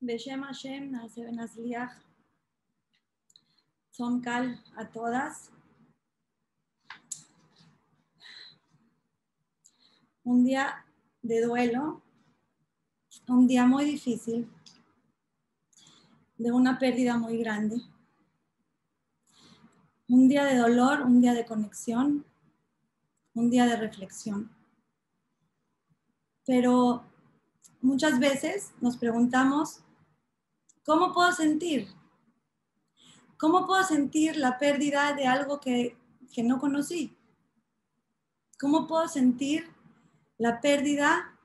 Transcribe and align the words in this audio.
Beshem 0.00 0.44
Hashem, 0.44 0.92
Benazliach, 0.92 1.90
Cal 4.22 4.62
a 4.76 4.84
todas. 4.92 5.50
Un 10.22 10.44
día 10.44 10.86
de 11.20 11.40
duelo, 11.40 12.00
un 13.26 13.48
día 13.48 13.66
muy 13.66 13.84
difícil, 13.86 14.48
de 16.36 16.52
una 16.52 16.78
pérdida 16.78 17.18
muy 17.18 17.38
grande. 17.38 17.82
Un 20.06 20.28
día 20.28 20.44
de 20.44 20.58
dolor, 20.58 21.02
un 21.02 21.20
día 21.20 21.34
de 21.34 21.44
conexión, 21.44 22.24
un 23.34 23.50
día 23.50 23.66
de 23.66 23.76
reflexión. 23.76 24.48
Pero 26.46 27.02
muchas 27.82 28.20
veces 28.20 28.72
nos 28.80 28.96
preguntamos, 28.96 29.82
¿cómo 30.88 31.12
puedo 31.12 31.30
sentir? 31.32 31.86
¿Cómo 33.36 33.66
puedo 33.66 33.84
sentir 33.84 34.38
la 34.38 34.58
pérdida 34.58 35.12
de 35.12 35.26
algo 35.26 35.60
que, 35.60 35.98
no 36.42 36.58
conocí? 36.58 37.14
¿Cómo 38.58 38.86
puedo 38.86 39.06
sentir 39.06 39.68
la 40.38 40.62
pérdida 40.62 41.38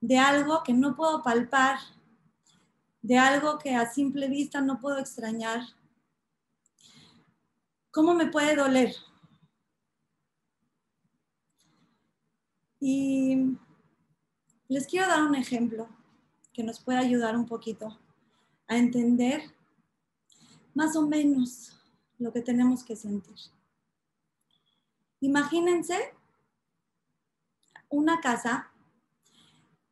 de 0.00 0.16
algo 0.18 0.62
que 0.62 0.72
no 0.72 0.96
puedo 0.96 1.22
palpar, 1.22 1.80
de 3.02 3.18
algo 3.18 3.58
que 3.58 3.74
a 3.74 3.92
simple 3.92 4.26
vista 4.28 4.62
no 4.62 4.80
puedo 4.80 4.96
extrañar? 4.98 5.60
¿Cómo 7.90 8.14
me 8.14 8.28
puede 8.28 8.56
doler? 8.56 8.94
Y 12.80 13.58
les 14.66 14.86
quiero 14.86 15.08
dar 15.08 15.24
un 15.24 15.34
ejemplo 15.34 15.90
que 16.54 16.64
nos 16.64 16.80
puede 16.80 17.00
ayudar 17.00 17.36
un 17.36 17.44
poquito 17.44 18.00
a 18.70 18.78
entender 18.78 19.42
más 20.74 20.94
o 20.94 21.06
menos 21.06 21.76
lo 22.18 22.32
que 22.32 22.40
tenemos 22.40 22.84
que 22.84 22.94
sentir. 22.94 23.36
Imagínense 25.20 25.98
una 27.88 28.20
casa 28.20 28.70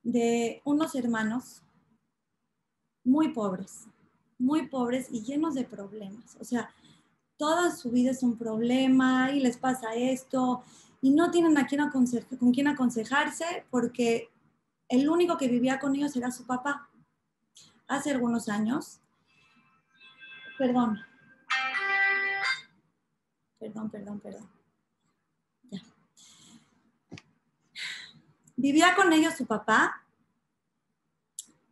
de 0.04 0.62
unos 0.64 0.94
hermanos 0.94 1.62
muy 3.02 3.32
pobres, 3.32 3.88
muy 4.38 4.68
pobres 4.68 5.08
y 5.10 5.22
llenos 5.22 5.54
de 5.54 5.64
problemas. 5.64 6.36
O 6.40 6.44
sea, 6.44 6.70
toda 7.36 7.74
su 7.74 7.90
vida 7.90 8.12
es 8.12 8.22
un 8.22 8.38
problema 8.38 9.32
y 9.32 9.40
les 9.40 9.56
pasa 9.56 9.94
esto 9.94 10.62
y 11.02 11.10
no 11.10 11.32
tienen 11.32 11.58
a 11.58 11.66
quién 11.66 11.82
con 11.90 12.52
quién 12.52 12.68
aconsejarse 12.68 13.66
porque 13.70 14.30
el 14.88 15.08
único 15.08 15.36
que 15.36 15.48
vivía 15.48 15.80
con 15.80 15.96
ellos 15.96 16.14
era 16.14 16.30
su 16.30 16.46
papá. 16.46 16.87
Hace 17.88 18.10
algunos 18.10 18.50
años, 18.50 19.00
perdón, 20.58 21.00
perdón, 23.58 23.90
perdón, 23.90 24.20
perdón. 24.20 24.50
Ya. 25.70 25.80
Vivía 28.56 28.94
con 28.94 29.10
ellos 29.12 29.34
su 29.34 29.46
papá, 29.46 30.04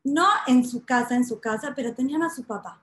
no 0.04 0.26
en 0.46 0.66
su 0.66 0.84
casa, 0.86 1.16
en 1.16 1.26
su 1.26 1.38
casa, 1.38 1.74
pero 1.76 1.94
tenían 1.94 2.22
a 2.22 2.30
su 2.30 2.44
papá. 2.44 2.82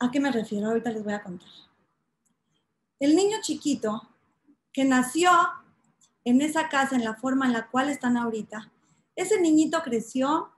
¿A 0.00 0.10
qué 0.10 0.18
me 0.18 0.32
refiero? 0.32 0.66
Ahorita 0.66 0.90
les 0.90 1.04
voy 1.04 1.12
a 1.12 1.22
contar. 1.22 1.48
El 2.98 3.14
niño 3.14 3.36
chiquito 3.40 4.08
que 4.72 4.84
nació 4.84 5.30
en 6.24 6.40
esa 6.40 6.68
casa, 6.68 6.96
en 6.96 7.04
la 7.04 7.14
forma 7.14 7.46
en 7.46 7.52
la 7.52 7.68
cual 7.68 7.88
están 7.88 8.16
ahorita, 8.16 8.68
ese 9.14 9.40
niñito 9.40 9.80
creció 9.82 10.50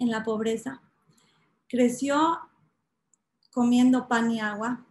en 0.00 0.10
la 0.10 0.24
pobreza, 0.24 0.82
creció 1.68 2.40
comiendo 3.52 4.08
pan 4.08 4.30
y 4.32 4.40
agua, 4.40 4.84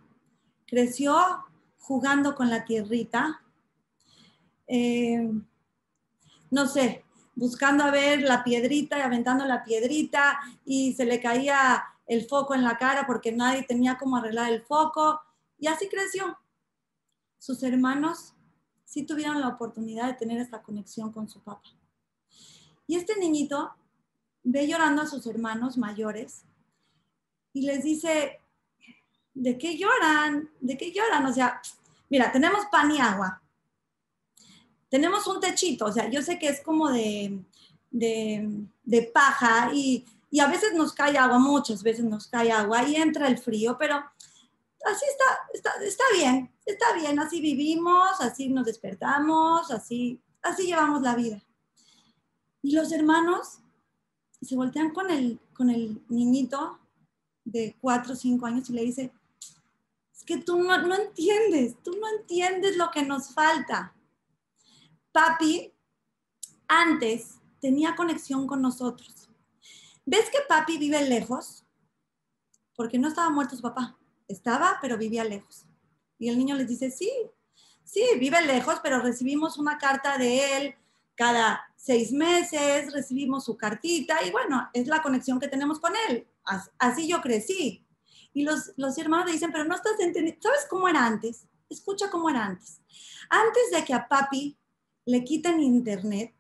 creció 0.66 1.18
jugando 1.78 2.36
con 2.36 2.50
la 2.50 2.64
tierrita, 2.64 3.42
eh, 4.68 5.30
no 6.52 6.68
sé, 6.68 7.03
buscando 7.36 7.84
a 7.84 7.92
ver 7.92 8.22
la 8.22 8.44
piedrita 8.44 8.98
y 8.98 9.02
aventando 9.02 9.46
la 9.46 9.64
piedrita 9.64 10.40
y 10.64 10.94
se 10.94 11.06
le 11.06 11.19
caía 11.19 11.84
el 12.06 12.28
foco 12.28 12.53
en 12.53 12.64
la 12.64 12.78
cara 12.78 13.06
porque 13.08 13.31
nadie 13.31 13.64
tenía 13.64 13.98
cómo 13.98 14.18
arreglar 14.18 14.52
el 14.52 14.62
foco 14.62 15.19
y 15.58 15.68
así 15.68 15.88
creció. 15.90 16.38
Sus 17.38 17.64
hermanos 17.64 18.34
sí 18.84 19.03
tuvieron 19.06 19.40
la 19.42 19.48
oportunidad 19.48 20.08
de 20.08 20.14
tener 20.14 20.40
esta 20.40 20.62
conexión 20.62 21.12
con 21.12 21.30
su 21.30 21.42
papá. 21.42 21.69
Y 22.88 22.96
este 22.96 23.18
niñito 23.18 23.72
ve 24.44 24.67
llorando 24.67 25.01
a 25.01 25.07
sus 25.07 25.25
hermanos 25.27 25.77
mayores 25.77 26.44
y 27.53 27.61
les 27.61 27.83
dice, 27.83 28.39
¿de 29.33 29.57
qué 29.57 29.77
lloran? 29.77 30.50
¿De 30.59 30.77
qué 30.77 30.91
lloran? 30.91 31.25
O 31.25 31.33
sea, 31.33 31.61
mira, 32.09 32.31
tenemos 32.31 32.66
pan 32.72 32.91
y 32.91 33.00
agua. 33.00 33.41
Tenemos 34.89 35.27
un 35.27 35.39
techito, 35.39 35.85
o 35.85 35.91
sea, 35.91 36.09
yo 36.09 36.22
sé 36.22 36.39
que 36.39 36.47
es 36.47 36.61
como 36.61 36.89
de, 36.89 37.44
de, 37.91 39.11
paja 39.13 39.69
y, 39.72 40.05
y 40.31 40.39
a 40.39 40.47
veces 40.47 40.73
nos 40.73 40.94
cae 40.94 41.16
agua, 41.17 41.38
muchas 41.38 41.83
veces 41.83 42.06
nos 42.06 42.27
cae 42.27 42.51
agua 42.51 42.83
y 42.83 42.95
entra 42.95 43.27
el 43.27 43.38
frío, 43.38 43.77
pero 43.77 44.03
así 44.85 45.06
está, 45.53 45.69
está, 45.79 46.03
bien, 46.13 46.51
está 46.66 46.94
bien, 46.94 47.19
así 47.19 47.41
vivimos, 47.41 48.19
así 48.19 48.50
nos 48.50 48.66
despertamos, 48.66 49.69
así, 49.71 50.21
así 50.41 50.67
llevamos 50.67 51.01
la 51.01 51.16
vida. 51.16 51.44
Y 52.61 52.73
los 52.73 52.91
hermanos 52.91 53.59
se 54.41 54.55
voltean 54.55 54.91
con 54.91 55.09
el, 55.09 55.39
con 55.53 55.69
el 55.69 56.01
niñito 56.09 56.79
de 57.44 57.75
cuatro 57.81 58.13
o 58.13 58.16
cinco 58.16 58.45
años 58.45 58.69
y 58.69 58.73
le 58.73 58.83
dice, 58.83 59.11
es 60.13 60.23
que 60.23 60.38
tú 60.38 60.61
no, 60.61 60.77
no 60.77 60.95
entiendes, 60.95 61.75
tú 61.83 61.91
no 62.00 62.07
entiendes 62.19 62.77
lo 62.77 62.91
que 62.91 63.03
nos 63.03 63.33
falta. 63.33 63.95
Papi 65.11 65.73
antes 66.67 67.39
tenía 67.59 67.95
conexión 67.95 68.47
con 68.47 68.61
nosotros. 68.61 69.29
¿Ves 70.05 70.29
que 70.29 70.39
papi 70.47 70.77
vive 70.77 71.07
lejos? 71.07 71.66
Porque 72.75 72.97
no 72.97 73.07
estaba 73.07 73.29
muerto 73.29 73.56
su 73.56 73.61
papá 73.61 74.00
estaba, 74.29 74.77
pero 74.79 74.97
vivía 74.97 75.25
lejos. 75.25 75.66
Y 76.17 76.29
el 76.29 76.38
niño 76.38 76.56
les 76.56 76.67
dice, 76.67 76.89
sí, 76.91 77.11
sí, 77.83 78.03
vive 78.19 78.41
lejos, 78.45 78.79
pero 78.81 79.01
recibimos 79.01 79.57
una 79.57 79.77
carta 79.77 80.17
de 80.17 80.57
él 80.57 80.75
cada 81.19 81.62
seis 81.75 82.13
meses, 82.13 82.94
recibimos 82.94 83.44
su 83.44 83.57
cartita 83.57 84.24
y 84.25 84.31
bueno, 84.31 84.69
es 84.72 84.88
la 84.88 85.02
conexión 85.02 85.38
que 85.38 85.50
tenemos 85.50 85.78
con 85.78 85.91
él. 86.07 86.25
Así 86.78 87.09
yo 87.09 87.19
crecí. 87.19 87.85
Y 88.31 88.44
los, 88.44 88.72
los 88.78 88.97
hermanos 88.97 89.30
dicen, 89.30 89.52
pero 89.52 89.66
no 89.66 89.75
estás 89.75 90.00
entendiendo, 90.00 90.41
¿sabes 90.41 90.66
cómo 90.69 90.88
era 90.88 91.06
antes? 91.06 91.46
Escucha 91.69 92.09
cómo 92.09 92.30
era 92.30 92.46
antes. 92.46 92.80
Antes 93.30 93.69
de 93.69 93.84
que 93.84 93.94
a 93.94 94.07
papi 94.07 94.57
le 95.03 95.25
quiten 95.25 95.59
internet, 95.59 96.34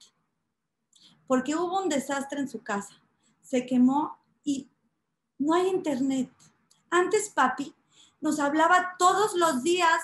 porque 1.27 1.57
hubo 1.57 1.81
un 1.81 1.89
desastre 1.89 2.39
en 2.39 2.47
su 2.47 2.63
casa, 2.63 3.03
se 3.41 3.65
quemó 3.65 4.17
y 4.45 4.69
no 5.39 5.55
hay 5.55 5.67
internet. 5.67 6.31
Antes 6.89 7.29
papi 7.31 7.75
nos 8.21 8.39
hablaba 8.39 8.95
todos 8.97 9.33
los 9.33 9.61
días 9.61 9.99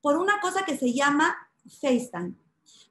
por 0.00 0.16
una 0.18 0.40
cosa 0.40 0.64
que 0.64 0.78
se 0.78 0.92
llama 0.92 1.36
FaceTime. 1.80 2.36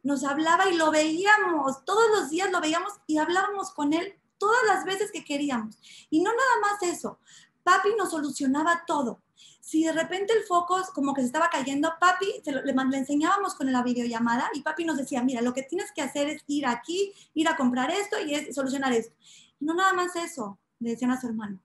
Nos 0.07 0.23
hablaba 0.23 0.69
y 0.69 0.77
lo 0.77 0.89
veíamos, 0.89 1.83
todos 1.83 2.05
los 2.15 2.29
días 2.29 2.49
lo 2.49 2.61
veíamos 2.61 2.93
y 3.07 3.17
hablábamos 3.17 3.71
con 3.71 3.91
él 3.91 4.13
todas 4.37 4.63
las 4.65 4.85
veces 4.85 5.11
que 5.11 5.25
queríamos. 5.25 5.77
Y 6.09 6.21
no 6.21 6.31
nada 6.31 6.61
más 6.61 6.81
eso, 6.81 7.19
papi 7.61 7.89
nos 7.97 8.11
solucionaba 8.11 8.85
todo. 8.87 9.21
Si 9.59 9.83
de 9.83 9.91
repente 9.91 10.31
el 10.31 10.45
foco 10.45 10.81
como 10.95 11.13
que 11.13 11.19
se 11.19 11.27
estaba 11.27 11.49
cayendo, 11.49 11.91
papi, 11.99 12.41
le, 12.45 12.97
enseñábamos 12.97 13.55
con 13.55 13.69
la 13.69 13.83
videollamada 13.83 14.49
y 14.53 14.61
papi 14.61 14.85
nos 14.85 14.95
decía, 14.95 15.21
mira, 15.23 15.41
lo 15.41 15.53
que 15.53 15.63
tienes 15.63 15.91
que 15.91 16.01
hacer 16.01 16.29
es 16.29 16.41
ir 16.47 16.65
aquí, 16.67 17.11
ir 17.33 17.49
a 17.49 17.57
comprar 17.57 17.91
esto 17.91 18.15
y 18.17 18.53
solucionar 18.53 18.93
esto. 18.93 19.13
Y 19.59 19.65
no 19.65 19.73
nada 19.73 19.91
más 19.91 20.15
eso, 20.15 20.57
le 20.79 20.91
decían 20.91 21.11
a 21.11 21.19
su 21.19 21.27
hermano. 21.27 21.59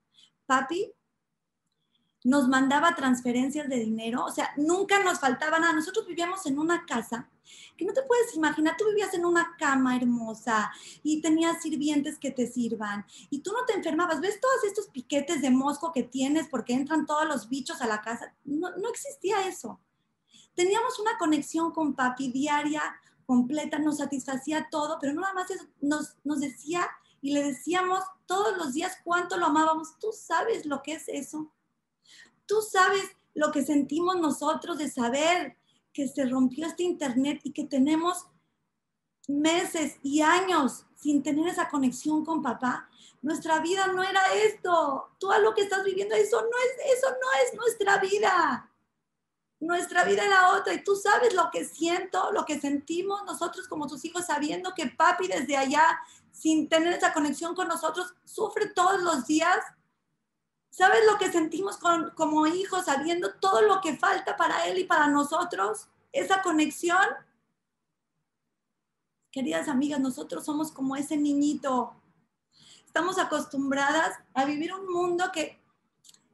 Papi 0.47 0.93
nos 2.25 2.49
mandaba 2.49 2.95
transferencias 2.95 3.69
de 3.69 3.77
dinero, 3.81 4.25
o 4.25 4.31
sea, 4.31 4.53
nunca 4.57 5.03
nos 5.03 5.19
faltaba 5.19 5.59
nada. 5.59 5.73
Nosotros 5.73 6.07
vivíamos 6.07 6.47
en 6.47 6.59
una 6.59 6.87
casa 6.87 7.29
que 7.77 7.85
no 7.85 7.93
te 7.93 8.03
puedes 8.03 8.35
imaginar, 8.35 8.77
tú 8.77 8.85
vivías 8.87 9.13
en 9.15 9.25
una 9.25 9.57
cama 9.59 9.97
hermosa 9.97 10.71
y 11.03 11.21
tenías 11.21 11.63
sirvientes 11.63 12.19
que 12.19 12.31
te 12.31 12.47
sirvan 12.47 13.05
y 13.31 13.41
tú 13.41 13.53
no 13.53 13.65
te 13.67 13.75
enfermabas. 13.75 14.21
¿Ves 14.21 14.41
todos 14.41 14.65
estos 14.65 14.89
piquetes 14.89 15.43
de 15.43 15.51
mosco 15.51 15.93
que 15.93 16.03
tienes 16.03 16.49
porque 16.49 16.75
entran 16.75 17.07
todos 17.07 17.27
los 17.27 17.49
bichos 17.49 17.81
a 17.81 17.87
la 17.87 18.01
casa? 18.01 18.35
No, 18.45 18.71
no 18.77 18.89
existía 18.89 19.47
eso. 19.47 19.81
Teníamos 20.55 20.99
una 21.01 21.17
conexión 21.19 21.73
con 21.73 21.95
papi 21.95 22.31
diaria, 22.31 22.83
completa, 23.27 23.79
nos 23.79 23.99
satisfacía 23.99 24.69
todo, 24.71 24.99
pero 25.01 25.15
no 25.15 25.23
nada 25.23 25.35
más 25.35 25.51
eso, 25.51 25.65
nos, 25.81 26.17
nos 26.25 26.41
decía 26.41 26.89
y 27.23 27.33
le 27.33 27.43
decíamos 27.43 28.01
todos 28.27 28.57
los 28.59 28.75
días 28.75 28.99
cuánto 29.05 29.39
lo 29.39 29.47
amábamos. 29.47 29.99
¿Tú 29.99 30.09
sabes 30.13 30.67
lo 30.67 30.83
que 30.83 30.95
es 30.95 31.09
eso? 31.09 31.51
Tú 32.47 32.63
sabes 32.63 33.03
lo 33.35 33.51
que 33.51 33.65
sentimos 33.65 34.19
nosotros 34.21 34.79
de 34.79 34.91
saber 34.91 35.57
que 35.93 36.09
se 36.09 36.25
rompió 36.27 36.67
este 36.67 36.83
internet 36.83 37.41
y 37.45 37.53
que 37.53 37.65
tenemos 37.65 38.27
meses 39.29 39.97
y 40.03 40.21
años 40.21 40.87
sin 40.97 41.23
tener 41.23 41.49
esa 41.49 41.69
conexión 41.69 42.25
con 42.25 42.43
papá, 42.43 42.89
nuestra 43.23 43.61
vida 43.61 43.87
no 43.89 44.03
era 44.03 44.21
esto. 44.35 45.09
A 45.31 45.39
lo 45.39 45.55
que 45.55 45.63
estás 45.63 45.85
viviendo, 45.85 46.15
eso 46.15 46.41
no 46.41 46.49
es, 46.49 46.97
eso 46.99 47.09
no 47.11 47.29
es 47.45 47.55
nuestra 47.55 47.99
vida. 47.99 48.69
Nuestra 49.61 50.05
vida 50.05 50.25
era 50.25 50.53
otra 50.57 50.75
y 50.75 50.83
tú 50.83 50.97
sabes 50.97 51.35
lo 51.35 51.49
que 51.53 51.65
siento, 51.65 52.33
lo 52.33 52.45
que 52.45 52.61
sentimos 52.61 53.25
nosotros 53.25 53.69
como 53.69 53.87
tus 53.87 54.05
hijos, 54.05 54.27
sabiendo 54.27 54.75
que 54.75 54.87
papi 54.87 55.29
desde 55.29 55.57
allá, 55.57 56.01
sin 56.33 56.69
tener 56.69 56.93
esa 56.93 57.13
conexión 57.13 57.55
con 57.55 57.69
nosotros, 57.69 58.13
sufre 58.25 58.67
todos 58.67 59.01
los 59.03 59.27
días. 59.27 59.59
¿Sabes 60.73 61.01
lo 61.07 61.19
que 61.19 61.31
sentimos 61.31 61.79
como 62.17 62.47
hijos, 62.47 62.87
sabiendo 62.87 63.35
todo 63.35 63.61
lo 63.61 63.83
que 63.83 63.95
falta 63.99 64.39
para 64.39 64.67
él 64.67 64.79
y 64.79 64.85
para 64.85 65.07
nosotros? 65.07 65.89
Esa 66.13 66.41
conexión. 66.41 67.07
Queridas 69.31 69.69
amigas, 69.69 70.01
nosotros 70.01 70.47
somos 70.47 70.73
como 70.73 70.97
ese 70.97 71.19
niñito. 71.19 71.95
Estamos 72.87 73.19
acostumbradas 73.19 74.19
a 74.33 74.47
vivir 74.47 74.73
un 74.73 74.91
mundo 74.91 75.27
que 75.31 75.63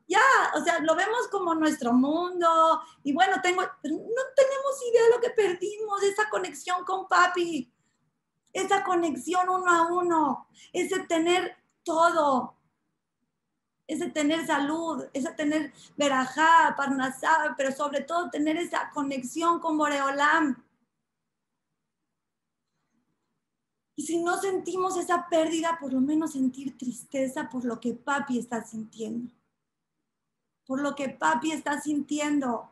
ya, 0.06 0.22
o 0.54 0.62
sea, 0.62 0.78
lo 0.78 0.94
vemos 0.94 1.26
como 1.32 1.56
nuestro 1.56 1.92
mundo 1.92 2.80
y 3.02 3.12
bueno, 3.12 3.40
tengo, 3.42 3.62
no 3.62 3.68
tenemos 3.82 4.82
idea 4.88 5.02
de 5.02 5.10
lo 5.16 5.20
que 5.20 5.30
perdimos, 5.30 6.00
esa 6.04 6.30
conexión 6.30 6.84
con 6.84 7.08
papi, 7.08 7.72
esa 8.52 8.84
conexión 8.84 9.48
uno 9.48 9.70
a 9.70 9.92
uno, 9.92 10.48
ese 10.72 11.00
tener 11.00 11.56
todo, 11.82 12.57
ese 13.88 14.08
tener 14.10 14.46
salud, 14.46 15.06
ese 15.12 15.32
tener 15.32 15.72
verajá, 15.96 16.74
parnasá, 16.76 17.54
pero 17.56 17.72
sobre 17.72 18.02
todo 18.02 18.30
tener 18.30 18.56
esa 18.56 18.90
conexión 18.90 19.58
con 19.58 19.76
Boreolam. 19.76 20.62
Y 23.96 24.02
si 24.04 24.22
no 24.22 24.40
sentimos 24.40 24.96
esa 24.96 25.28
pérdida, 25.28 25.78
por 25.80 25.92
lo 25.92 26.00
menos 26.00 26.34
sentir 26.34 26.78
tristeza 26.78 27.48
por 27.50 27.64
lo 27.64 27.80
que 27.80 27.94
papi 27.94 28.38
está 28.38 28.64
sintiendo 28.64 29.32
por 30.68 30.82
lo 30.82 30.94
que 30.94 31.08
papi 31.08 31.50
está 31.50 31.80
sintiendo. 31.80 32.70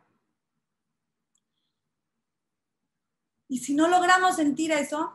Y 3.47 3.57
si 3.57 3.73
no 3.73 3.87
logramos 3.87 4.35
sentir 4.35 4.71
eso, 4.71 5.11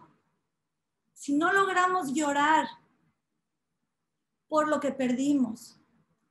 si 1.13 1.33
no 1.33 1.53
logramos 1.53 2.13
llorar 2.13 2.67
por 4.49 4.67
lo 4.67 4.81
que 4.81 4.91
perdimos, 4.91 5.81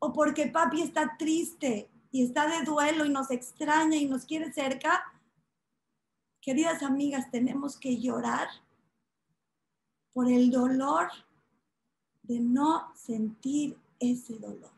o 0.04 0.12
porque 0.12 0.48
papi 0.48 0.82
está 0.82 1.16
triste 1.16 1.88
y 2.12 2.24
está 2.24 2.48
de 2.48 2.66
duelo 2.66 3.06
y 3.06 3.10
nos 3.10 3.30
extraña 3.30 3.98
y 3.98 4.08
nos 4.08 4.26
quiere 4.26 4.52
cerca, 4.52 5.04
queridas 6.42 6.82
amigas, 6.82 7.30
tenemos 7.30 7.78
que 7.78 7.98
llorar 7.98 8.48
por 10.12 10.28
el 10.28 10.50
dolor 10.50 11.08
de 12.24 12.40
no 12.40 12.92
sentir 12.96 13.78
ese 14.00 14.40
dolor. 14.40 14.72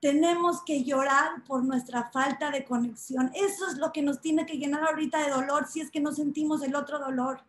Tenemos 0.00 0.62
que 0.64 0.84
llorar 0.84 1.42
por 1.44 1.64
nuestra 1.64 2.10
falta 2.10 2.50
de 2.50 2.64
conexión. 2.66 3.30
Eso 3.34 3.68
es 3.68 3.78
lo 3.78 3.90
que 3.90 4.02
nos 4.02 4.20
tiene 4.20 4.44
que 4.44 4.58
llenar 4.58 4.84
ahorita 4.84 5.24
de 5.24 5.30
dolor 5.30 5.66
si 5.66 5.80
es 5.80 5.90
que 5.90 6.00
no 6.00 6.12
sentimos 6.12 6.62
el 6.62 6.74
otro 6.74 6.98
dolor. 6.98 7.42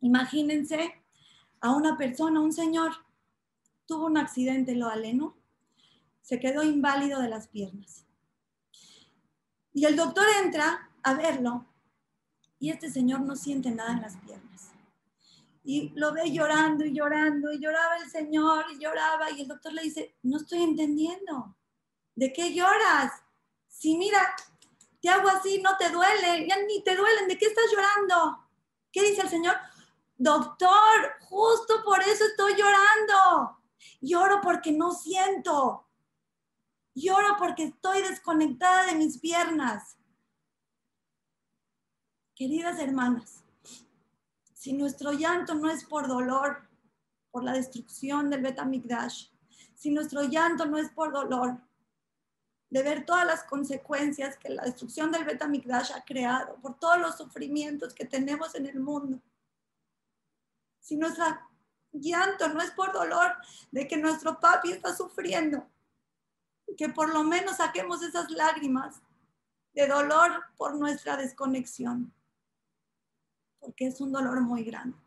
Imagínense 0.00 1.02
a 1.60 1.72
una 1.72 1.98
persona, 1.98 2.40
un 2.40 2.52
señor, 2.52 3.03
tuvo 3.86 4.06
un 4.06 4.16
accidente 4.16 4.74
lo 4.74 4.88
aleno, 4.88 5.36
se 6.22 6.40
quedó 6.40 6.62
inválido 6.62 7.20
de 7.20 7.28
las 7.28 7.48
piernas. 7.48 8.06
Y 9.72 9.84
el 9.84 9.96
doctor 9.96 10.26
entra 10.42 10.90
a 11.02 11.14
verlo 11.14 11.66
y 12.58 12.70
este 12.70 12.90
señor 12.90 13.20
no 13.20 13.36
siente 13.36 13.70
nada 13.70 13.92
en 13.92 14.02
las 14.02 14.16
piernas 14.18 14.54
y 15.64 15.88
lo 15.94 16.12
ve 16.12 16.30
llorando 16.30 16.84
y 16.84 16.92
llorando 16.92 17.50
y 17.50 17.58
lloraba 17.58 17.96
el 17.96 18.10
señor 18.10 18.66
y 18.70 18.78
lloraba 18.78 19.30
y 19.30 19.40
el 19.40 19.48
doctor 19.48 19.72
le 19.72 19.82
dice, 19.82 20.14
no 20.22 20.36
estoy 20.36 20.62
entendiendo, 20.62 21.56
¿de 22.14 22.32
qué 22.32 22.52
lloras? 22.52 23.12
Si 23.66 23.96
mira, 23.96 24.36
te 25.00 25.08
hago 25.08 25.28
así, 25.28 25.62
no 25.62 25.76
te 25.78 25.88
duele, 25.88 26.46
ya 26.46 26.56
ni 26.66 26.84
te 26.84 26.94
duelen, 26.94 27.26
¿de 27.26 27.38
qué 27.38 27.46
estás 27.46 27.64
llorando? 27.72 28.46
¿Qué 28.92 29.02
dice 29.02 29.22
el 29.22 29.30
señor? 29.30 29.56
Doctor, 30.16 31.14
justo 31.22 31.82
por 31.82 32.00
eso 32.02 32.24
estoy 32.26 32.52
llorando. 32.52 33.58
Lloro 34.00 34.40
porque 34.42 34.72
no 34.72 34.92
siento. 34.92 35.88
Lloro 36.94 37.36
porque 37.38 37.64
estoy 37.64 38.02
desconectada 38.02 38.86
de 38.86 38.94
mis 38.94 39.18
piernas. 39.18 39.96
Queridas 42.34 42.78
hermanas, 42.78 43.44
si 44.52 44.72
nuestro 44.72 45.12
llanto 45.12 45.54
no 45.54 45.70
es 45.70 45.84
por 45.84 46.08
dolor, 46.08 46.68
por 47.30 47.44
la 47.44 47.52
destrucción 47.52 48.30
del 48.30 48.42
Betamigdash, 48.42 49.28
si 49.74 49.90
nuestro 49.90 50.22
llanto 50.24 50.66
no 50.66 50.78
es 50.78 50.90
por 50.90 51.12
dolor, 51.12 51.60
de 52.70 52.82
ver 52.82 53.04
todas 53.04 53.26
las 53.26 53.44
consecuencias 53.44 54.36
que 54.36 54.48
la 54.48 54.64
destrucción 54.64 55.12
del 55.12 55.24
Betamigdash 55.24 55.92
ha 55.92 56.04
creado, 56.04 56.56
por 56.60 56.78
todos 56.78 56.98
los 56.98 57.16
sufrimientos 57.16 57.94
que 57.94 58.04
tenemos 58.04 58.54
en 58.54 58.66
el 58.66 58.80
mundo, 58.80 59.20
si 60.80 60.96
nuestro 60.96 61.24
llanto 61.94 62.48
no 62.48 62.60
es 62.60 62.70
por 62.72 62.92
dolor 62.92 63.34
de 63.70 63.88
que 63.88 63.96
nuestro 63.96 64.38
papi 64.38 64.72
está 64.72 64.94
sufriendo, 64.94 65.66
que 66.76 66.88
por 66.88 67.12
lo 67.12 67.22
menos 67.22 67.56
saquemos 67.56 68.02
esas 68.02 68.30
lágrimas 68.30 69.00
de 69.72 69.86
dolor 69.86 70.44
por 70.56 70.74
nuestra 70.74 71.16
desconexión 71.16 72.12
porque 73.64 73.86
es 73.86 73.98
un 74.02 74.12
dolor 74.12 74.42
muy 74.42 74.62
grande. 74.62 74.98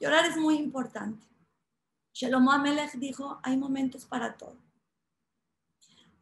Llorar 0.00 0.26
es 0.26 0.36
muy 0.36 0.56
importante. 0.56 1.24
Shlomo 2.12 2.50
Amelech 2.50 2.94
dijo, 2.94 3.38
hay 3.44 3.56
momentos 3.56 4.04
para 4.04 4.36
todo. 4.36 4.56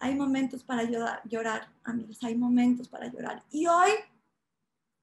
Hay 0.00 0.14
momentos 0.14 0.62
para 0.62 0.82
llorar, 0.84 1.22
llorar, 1.24 1.72
amigos, 1.82 2.22
hay 2.22 2.34
momentos 2.36 2.88
para 2.88 3.06
llorar. 3.06 3.42
Y 3.50 3.66
hoy 3.66 3.90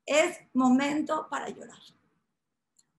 es 0.06 0.39
momento 0.54 1.27
para 1.27 1.50
llorar. 1.50 1.80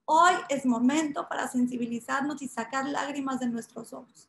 Hoy 0.09 0.35
es 0.49 0.65
momento 0.65 1.29
para 1.29 1.49
sensibilizarnos 1.49 2.41
y 2.41 2.47
sacar 2.47 2.89
lágrimas 2.89 3.41
de 3.41 3.49
nuestros 3.49 3.93
ojos. 3.93 4.29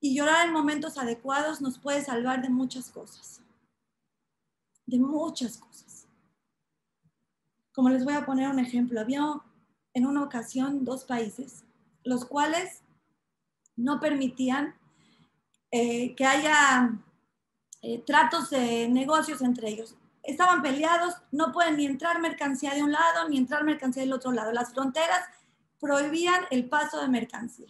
Y 0.00 0.14
llorar 0.14 0.46
en 0.46 0.52
momentos 0.52 0.96
adecuados 0.98 1.60
nos 1.60 1.78
puede 1.78 2.04
salvar 2.04 2.42
de 2.42 2.48
muchas 2.48 2.90
cosas. 2.90 3.42
De 4.86 5.00
muchas 5.00 5.58
cosas. 5.58 6.06
Como 7.72 7.88
les 7.88 8.04
voy 8.04 8.14
a 8.14 8.24
poner 8.24 8.48
un 8.48 8.60
ejemplo, 8.60 9.00
había 9.00 9.24
en 9.94 10.06
una 10.06 10.22
ocasión 10.22 10.84
dos 10.84 11.04
países, 11.04 11.64
los 12.04 12.24
cuales 12.24 12.82
no 13.74 13.98
permitían 13.98 14.76
eh, 15.72 16.14
que 16.14 16.24
haya 16.24 17.00
eh, 17.82 17.98
tratos 18.06 18.50
de 18.50 18.88
negocios 18.88 19.42
entre 19.42 19.70
ellos. 19.70 19.96
Estaban 20.24 20.62
peleados, 20.62 21.14
no 21.30 21.52
pueden 21.52 21.76
ni 21.76 21.86
entrar 21.86 22.20
mercancía 22.20 22.74
de 22.74 22.82
un 22.82 22.92
lado 22.92 23.28
ni 23.28 23.36
entrar 23.36 23.62
mercancía 23.62 24.02
del 24.02 24.12
otro 24.12 24.32
lado. 24.32 24.52
Las 24.52 24.72
fronteras 24.72 25.20
prohibían 25.78 26.44
el 26.50 26.68
paso 26.68 27.00
de 27.00 27.08
mercancía. 27.08 27.68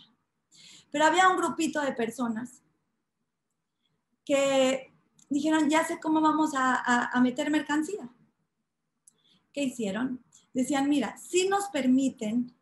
Pero 0.90 1.04
había 1.04 1.28
un 1.28 1.37
grupito 1.37 1.80
de 1.80 1.92
personas 1.92 2.62
que 4.25 4.92
dijeron, 5.28 5.68
ya 5.68 5.84
sé 5.84 5.99
cómo 5.99 6.20
vamos 6.20 6.52
a, 6.54 7.11
meter 7.20 7.50
mercancía. 7.50 8.08
¿Qué 9.52 9.64
hicieron? 9.64 10.25
Decían, 10.52 10.88
mira, 10.88 11.16
si 11.18 11.49
nos 11.49 11.68
permiten 11.68 12.54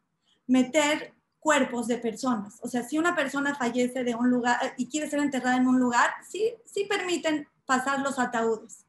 meter 0.46 1.14
cuerpos 1.38 1.88
de 1.88 1.98
personas. 1.98 2.58
O 2.62 2.68
sea, 2.68 2.82
si 2.82 2.98
una 2.98 3.14
persona 3.16 3.54
fallece 3.54 4.04
de 4.04 4.14
un 4.14 4.30
lugar 4.30 4.58
eh, 4.64 4.74
y 4.76 4.86
quiere 4.86 5.10
ser 5.10 5.18
enterrada 5.18 5.56
en 5.56 5.66
un 5.66 5.78
lugar, 5.80 6.10
sí, 6.26 6.54
sí 6.64 6.84
permiten 6.84 7.48
pasar 7.66 8.00
los 8.00 8.18
ataúdes. 8.18 8.86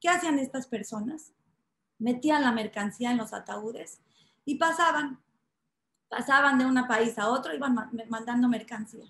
¿Qué 0.00 0.08
hacían 0.08 0.38
estas 0.38 0.66
personas? 0.66 1.32
Metían 1.98 2.42
la 2.42 2.52
mercancía 2.52 3.10
en 3.10 3.18
los 3.18 3.32
ataúdes 3.32 4.00
y 4.44 4.56
pasaban 4.56 5.20
pasaban 6.08 6.58
de 6.58 6.66
un 6.66 6.86
país 6.86 7.18
a 7.18 7.28
otro, 7.28 7.54
iban 7.54 7.74
mandando 8.08 8.48
mercancía. 8.48 9.04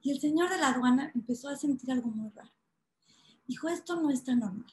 Y 0.00 0.10
el 0.10 0.20
señor 0.20 0.50
de 0.50 0.58
la 0.58 0.68
aduana 0.68 1.12
empezó 1.14 1.48
a 1.48 1.56
sentir 1.56 1.92
algo 1.92 2.08
muy 2.08 2.30
raro. 2.30 2.50
Dijo, 3.46 3.68
esto 3.68 3.96
no 3.96 4.10
está 4.10 4.34
normal. 4.34 4.72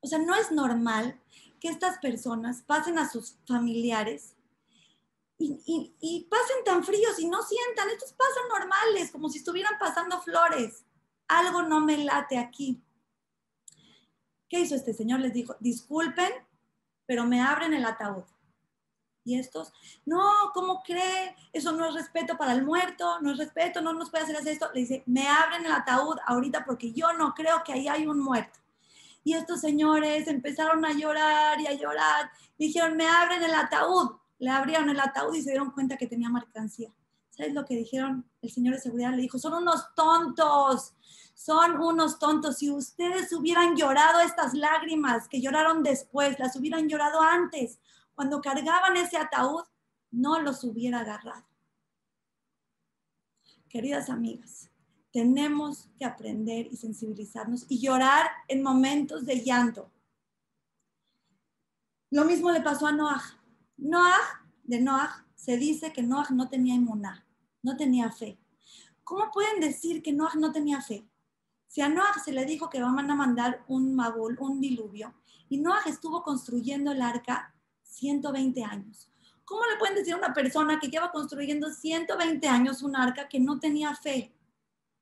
O 0.00 0.06
sea, 0.06 0.18
no 0.18 0.34
es 0.34 0.50
normal 0.50 1.20
que 1.60 1.68
estas 1.68 1.98
personas 1.98 2.62
pasen 2.62 2.98
a 2.98 3.08
sus 3.08 3.36
familiares 3.46 4.34
y, 5.38 6.26
pasen 6.30 6.64
tan 6.64 6.84
fríos 6.84 7.18
y 7.18 7.28
no 7.28 7.42
sientan, 7.42 7.88
estos 7.90 8.12
pasan 8.12 8.48
normales, 8.48 9.10
como 9.10 9.28
si 9.28 9.38
estuvieran 9.38 9.74
pasando 9.78 10.20
flores. 10.20 10.84
Algo 11.28 11.62
no 11.62 11.80
me 11.80 11.98
late 11.98 12.38
aquí. 12.38 12.80
¿Qué 14.52 14.60
hizo 14.60 14.74
este 14.74 14.92
señor? 14.92 15.20
Les 15.20 15.32
dijo, 15.32 15.56
disculpen, 15.60 16.30
pero 17.06 17.24
me 17.24 17.40
abren 17.40 17.72
el 17.72 17.86
ataúd 17.86 18.24
Y 19.24 19.38
estos, 19.38 19.72
no, 20.04 20.20
¿cómo 20.52 20.82
cree? 20.82 21.34
Eso 21.54 21.72
no 21.72 21.86
es 21.86 21.94
respeto 21.94 22.36
para 22.36 22.52
el 22.52 22.62
muerto, 22.62 23.18
no 23.22 23.30
es 23.30 23.38
respeto, 23.38 23.80
no 23.80 23.94
nos 23.94 24.10
puede 24.10 24.24
hacer 24.24 24.46
esto. 24.46 24.68
Le 24.74 24.80
dice, 24.80 25.04
me 25.06 25.26
abren 25.26 25.64
el 25.64 25.72
ataúd 25.72 26.18
ahorita 26.26 26.66
porque 26.66 26.92
yo 26.92 27.14
no 27.14 27.32
creo 27.32 27.64
que 27.64 27.72
ahí 27.72 27.88
hay 27.88 28.06
un 28.06 28.20
muerto. 28.20 28.58
Y 29.24 29.32
estos 29.32 29.62
señores 29.62 30.28
empezaron 30.28 30.84
a 30.84 30.92
llorar 30.92 31.58
y 31.58 31.66
a 31.66 31.72
llorar. 31.72 32.30
Dijeron, 32.58 32.94
me 32.94 33.08
abren 33.08 33.42
el 33.42 33.54
ataúd. 33.54 34.18
Le 34.38 34.50
abrieron 34.50 34.90
el 34.90 35.00
ataúd 35.00 35.34
y 35.34 35.40
se 35.40 35.52
dieron 35.52 35.70
cuenta 35.70 35.96
que 35.96 36.06
tenía 36.06 36.28
mercancía. 36.28 36.92
¿Sabes 37.30 37.54
lo 37.54 37.64
que 37.64 37.74
dijeron? 37.74 38.28
El 38.42 38.50
señor 38.50 38.74
de 38.74 38.82
seguridad 38.82 39.12
le 39.12 39.22
dijo, 39.22 39.38
son 39.38 39.54
unos 39.54 39.94
tontos, 39.94 40.92
son 41.44 41.80
unos 41.80 42.20
tontos. 42.20 42.58
Si 42.58 42.70
ustedes 42.70 43.32
hubieran 43.32 43.76
llorado 43.76 44.20
estas 44.20 44.54
lágrimas 44.54 45.26
que 45.26 45.40
lloraron 45.40 45.82
después, 45.82 46.38
las 46.38 46.54
hubieran 46.54 46.88
llorado 46.88 47.20
antes, 47.20 47.80
cuando 48.14 48.40
cargaban 48.40 48.96
ese 48.96 49.16
ataúd, 49.16 49.64
no 50.12 50.40
los 50.40 50.62
hubiera 50.62 51.00
agarrado. 51.00 51.44
Queridas 53.68 54.08
amigas, 54.08 54.70
tenemos 55.10 55.88
que 55.98 56.04
aprender 56.04 56.68
y 56.70 56.76
sensibilizarnos 56.76 57.66
y 57.68 57.80
llorar 57.80 58.30
en 58.46 58.62
momentos 58.62 59.26
de 59.26 59.42
llanto. 59.42 59.90
Lo 62.10 62.24
mismo 62.24 62.52
le 62.52 62.60
pasó 62.60 62.86
a 62.86 62.92
Noah. 62.92 63.22
Noah, 63.78 64.46
de 64.62 64.80
Noah, 64.80 65.26
se 65.34 65.56
dice 65.56 65.92
que 65.92 66.02
Noah 66.02 66.28
no 66.30 66.48
tenía 66.48 66.74
inmuná, 66.74 67.26
no 67.62 67.76
tenía 67.76 68.12
fe. 68.12 68.38
¿Cómo 69.02 69.30
pueden 69.32 69.60
decir 69.60 70.02
que 70.02 70.12
Noah 70.12 70.34
no 70.36 70.52
tenía 70.52 70.80
fe? 70.80 71.08
Si 71.72 71.80
a 71.80 71.88
Noah 71.88 72.18
se 72.22 72.32
le 72.32 72.44
dijo 72.44 72.68
que 72.68 72.82
van 72.82 73.10
a 73.10 73.14
mandar 73.14 73.64
un 73.66 73.94
mabul, 73.94 74.36
un 74.38 74.60
diluvio, 74.60 75.14
y 75.48 75.56
Noah 75.56 75.80
estuvo 75.86 76.22
construyendo 76.22 76.92
el 76.92 77.00
arca 77.00 77.54
120 77.84 78.62
años. 78.62 79.08
¿Cómo 79.46 79.62
le 79.64 79.78
pueden 79.78 79.94
decir 79.94 80.12
a 80.12 80.18
una 80.18 80.34
persona 80.34 80.78
que 80.78 80.88
lleva 80.88 81.10
construyendo 81.10 81.70
120 81.70 82.46
años 82.46 82.82
un 82.82 82.94
arca 82.94 83.26
que 83.26 83.40
no 83.40 83.58
tenía 83.58 83.94
fe? 83.94 84.34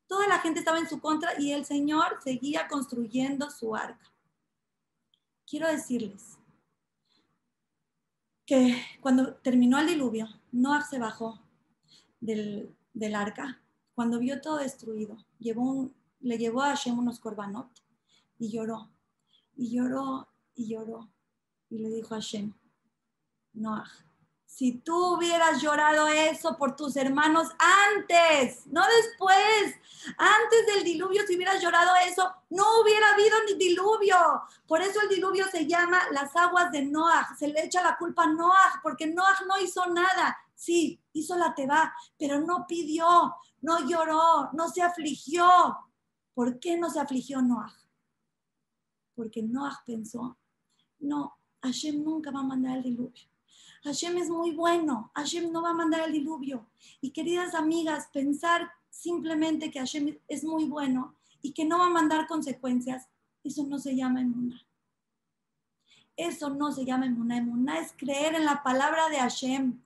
Toda 0.07 0.29
la 0.29 0.39
gente 0.39 0.61
estaba 0.61 0.79
en 0.79 0.89
su 0.89 1.01
contra 1.01 1.41
y 1.41 1.51
el 1.51 1.65
Señor 1.65 2.21
seguía 2.23 2.69
construyendo 2.69 3.51
su 3.51 3.75
arca. 3.75 4.13
Quiero 5.49 5.67
decirles 5.67 6.39
que 8.47 8.81
cuando 9.01 9.35
terminó 9.35 9.81
el 9.81 9.89
diluvio, 9.89 10.29
Noah 10.53 10.83
se 10.83 11.01
bajó 11.01 11.43
del, 12.21 12.77
arca. 13.13 13.61
Cuando 13.93 14.21
vio 14.21 14.41
todo 14.41 14.59
destruido, 14.59 15.17
llevó 15.41 15.91
le 16.21 16.39
llevó 16.39 16.63
a 16.63 16.69
Hashem 16.69 16.99
unos 16.99 17.21
corbanot 17.21 17.71
y 18.39 18.51
lloró, 18.51 18.91
y 19.57 19.71
lloró, 19.75 20.29
y 20.55 20.69
lloró. 20.69 21.11
Y 21.69 21.79
le 21.79 21.89
dijo 21.91 22.15
a 22.15 22.19
Hashem, 22.19 22.53
Noah, 23.53 23.91
si 24.51 24.73
tú 24.73 25.15
hubieras 25.15 25.63
llorado 25.63 26.09
eso 26.09 26.57
por 26.57 26.75
tus 26.75 26.97
hermanos 26.97 27.49
antes, 27.59 28.67
no 28.67 28.83
después, 28.85 29.75
antes 30.19 30.67
del 30.67 30.85
diluvio, 30.85 31.27
si 31.27 31.37
hubieras 31.37 31.63
llorado 31.63 31.93
eso, 32.07 32.31
no 32.51 32.65
hubiera 32.83 33.15
habido 33.15 33.37
ni 33.47 33.55
diluvio. 33.55 34.17
Por 34.67 34.83
eso 34.83 35.01
el 35.03 35.09
diluvio 35.09 35.47
se 35.51 35.67
llama 35.67 36.01
las 36.11 36.35
aguas 36.35 36.73
de 36.73 36.83
Noah. 36.83 37.35
Se 37.39 37.49
le 37.49 37.65
echa 37.65 37.81
la 37.83 37.97
culpa 37.97 38.25
a 38.25 38.27
Noah, 38.27 38.81
porque 38.83 39.07
Noah 39.07 39.39
no 39.47 39.59
hizo 39.59 39.87
nada. 39.87 40.37
Sí, 40.55 41.01
hizo 41.13 41.37
la 41.37 41.55
teba, 41.55 41.95
pero 42.19 42.41
no 42.41 42.67
pidió, 42.67 43.35
no 43.63 43.89
lloró, 43.89 44.51
no 44.53 44.69
se 44.69 44.83
afligió. 44.83 45.49
¿Por 46.35 46.61
qué 46.61 46.77
no 46.77 46.91
se 46.91 47.01
afligió 47.01 47.43
Noah? 47.43 47.75
Porque 49.15 49.43
Noah 49.43 49.83
pensó, 49.85 50.39
no, 50.99 51.35
Hashem 51.63 52.03
nunca 52.03 52.31
va 52.31 52.41
a 52.41 52.45
mandar 52.45 52.79
el 52.79 52.85
diluvio 52.85 53.31
Hashem 53.83 54.19
es 54.19 54.29
muy 54.29 54.53
bueno, 54.53 55.11
Hashem 55.15 55.51
no 55.51 55.63
va 55.63 55.71
a 55.71 55.75
mandar 55.75 56.03
el 56.07 56.13
diluvio. 56.13 56.67
Y 57.01 57.13
queridas 57.13 57.55
amigas, 57.55 58.09
pensar 58.13 58.71
simplemente 58.91 59.71
que 59.71 59.79
Hashem 59.79 60.19
es 60.29 60.45
muy 60.45 60.65
bueno 60.65 61.17
y 61.41 61.53
que 61.53 61.65
no 61.65 61.79
va 61.79 61.87
a 61.87 61.91
mandar 61.91 62.27
consecuencias, 62.27 63.09
eso 63.43 63.65
no 63.65 63.79
se 63.79 63.97
llama 63.97 64.21
emuná. 64.21 64.67
Eso 66.15 66.51
no 66.51 66.73
se 66.73 66.85
llama 66.85 67.07
emuná. 67.07 67.39
Emuná 67.39 67.79
es 67.79 67.93
creer 67.97 68.35
en 68.35 68.45
la 68.45 68.63
palabra 68.63 69.09
de 69.09 69.17
Hashem. 69.17 69.81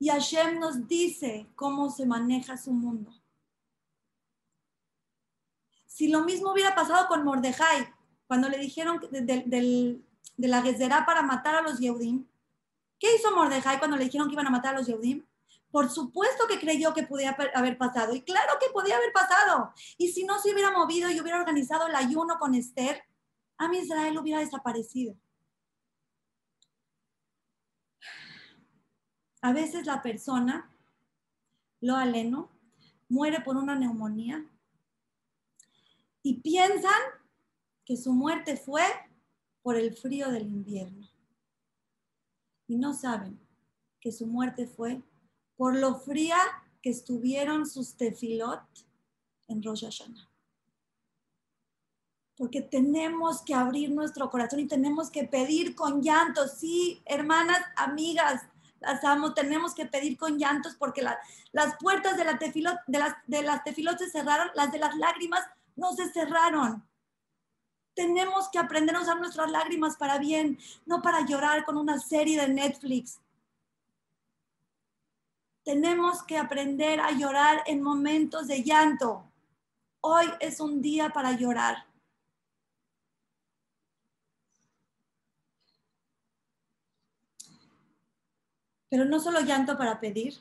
Y 0.00 0.08
Hashem 0.08 0.58
nos 0.58 0.88
dice 0.88 1.46
cómo 1.54 1.88
se 1.88 2.04
maneja 2.04 2.56
su 2.56 2.72
mundo. 2.72 3.12
Si 5.94 6.08
lo 6.08 6.24
mismo 6.24 6.50
hubiera 6.50 6.74
pasado 6.74 7.06
con 7.06 7.22
Mordejai, 7.22 7.86
cuando 8.26 8.48
le 8.48 8.58
dijeron 8.58 8.98
del, 9.12 10.04
de 10.36 10.48
la 10.48 10.60
Gezerá 10.60 11.06
para 11.06 11.22
matar 11.22 11.54
a 11.54 11.62
los 11.62 11.78
Yehudim. 11.78 12.26
¿Qué 12.98 13.14
hizo 13.14 13.32
Mordejai 13.32 13.78
cuando 13.78 13.96
le 13.96 14.06
dijeron 14.06 14.26
que 14.26 14.32
iban 14.32 14.48
a 14.48 14.50
matar 14.50 14.74
a 14.74 14.78
los 14.78 14.88
Yehudim? 14.88 15.24
Por 15.70 15.88
supuesto 15.88 16.48
que 16.48 16.58
creyó 16.58 16.92
que 16.94 17.04
podía 17.04 17.36
haber 17.54 17.78
pasado. 17.78 18.12
Y 18.12 18.22
claro 18.22 18.54
que 18.58 18.72
podía 18.72 18.96
haber 18.96 19.12
pasado. 19.12 19.72
Y 19.96 20.08
si 20.08 20.24
no 20.24 20.40
se 20.40 20.52
hubiera 20.52 20.72
movido 20.72 21.08
y 21.12 21.20
hubiera 21.20 21.38
organizado 21.38 21.86
el 21.86 21.94
ayuno 21.94 22.40
con 22.40 22.56
Esther, 22.56 23.04
a 23.56 23.68
mi 23.68 23.78
Israel 23.78 24.18
hubiera 24.18 24.40
desaparecido. 24.40 25.14
A 29.42 29.52
veces 29.52 29.86
la 29.86 30.02
persona, 30.02 30.68
lo 31.80 31.94
aleno, 31.94 32.50
muere 33.08 33.42
por 33.42 33.56
una 33.56 33.76
neumonía 33.76 34.44
y 36.24 36.40
piensan 36.40 37.00
que 37.84 37.96
su 37.98 38.12
muerte 38.12 38.56
fue 38.56 38.82
por 39.62 39.76
el 39.76 39.94
frío 39.94 40.30
del 40.30 40.46
invierno. 40.46 41.06
Y 42.66 42.76
no 42.76 42.94
saben 42.94 43.38
que 44.00 44.10
su 44.10 44.26
muerte 44.26 44.66
fue 44.66 45.02
por 45.54 45.76
lo 45.76 46.00
fría 46.00 46.38
que 46.82 46.88
estuvieron 46.88 47.66
sus 47.66 47.96
tefilot 47.96 48.62
en 49.48 49.62
Rosh. 49.62 49.84
Porque 52.36 52.62
tenemos 52.62 53.42
que 53.42 53.54
abrir 53.54 53.90
nuestro 53.90 54.30
corazón 54.30 54.60
y 54.60 54.66
tenemos 54.66 55.10
que 55.10 55.24
pedir 55.24 55.74
con 55.74 56.00
llantos. 56.00 56.52
Sí, 56.52 57.02
hermanas, 57.04 57.60
amigas, 57.76 58.42
las 58.80 59.04
amo, 59.04 59.34
tenemos 59.34 59.74
que 59.74 59.84
pedir 59.84 60.16
con 60.16 60.38
llantos 60.38 60.74
porque 60.74 61.02
las 61.02 61.76
puertas 61.78 62.16
de, 62.16 62.24
la 62.24 62.38
tefilot, 62.38 62.78
de, 62.86 62.98
las, 62.98 63.14
de 63.26 63.42
las 63.42 63.62
tefilot 63.62 63.98
se 63.98 64.10
cerraron, 64.10 64.48
las 64.54 64.72
de 64.72 64.78
las 64.78 64.96
lágrimas 64.96 65.42
no 65.76 65.92
se 65.92 66.10
cerraron. 66.12 66.86
Tenemos 67.94 68.48
que 68.48 68.58
aprender 68.58 68.96
a 68.96 69.00
usar 69.00 69.18
nuestras 69.18 69.50
lágrimas 69.50 69.96
para 69.96 70.18
bien, 70.18 70.58
no 70.84 71.00
para 71.00 71.24
llorar 71.24 71.64
con 71.64 71.76
una 71.76 71.98
serie 72.00 72.40
de 72.40 72.48
Netflix. 72.48 73.20
Tenemos 75.64 76.22
que 76.24 76.36
aprender 76.36 77.00
a 77.00 77.12
llorar 77.12 77.62
en 77.66 77.82
momentos 77.82 78.48
de 78.48 78.62
llanto. 78.62 79.24
Hoy 80.00 80.26
es 80.40 80.60
un 80.60 80.82
día 80.82 81.10
para 81.10 81.32
llorar. 81.32 81.86
Pero 88.90 89.04
no 89.06 89.18
solo 89.18 89.40
llanto 89.40 89.76
para 89.78 89.98
pedir, 89.98 90.34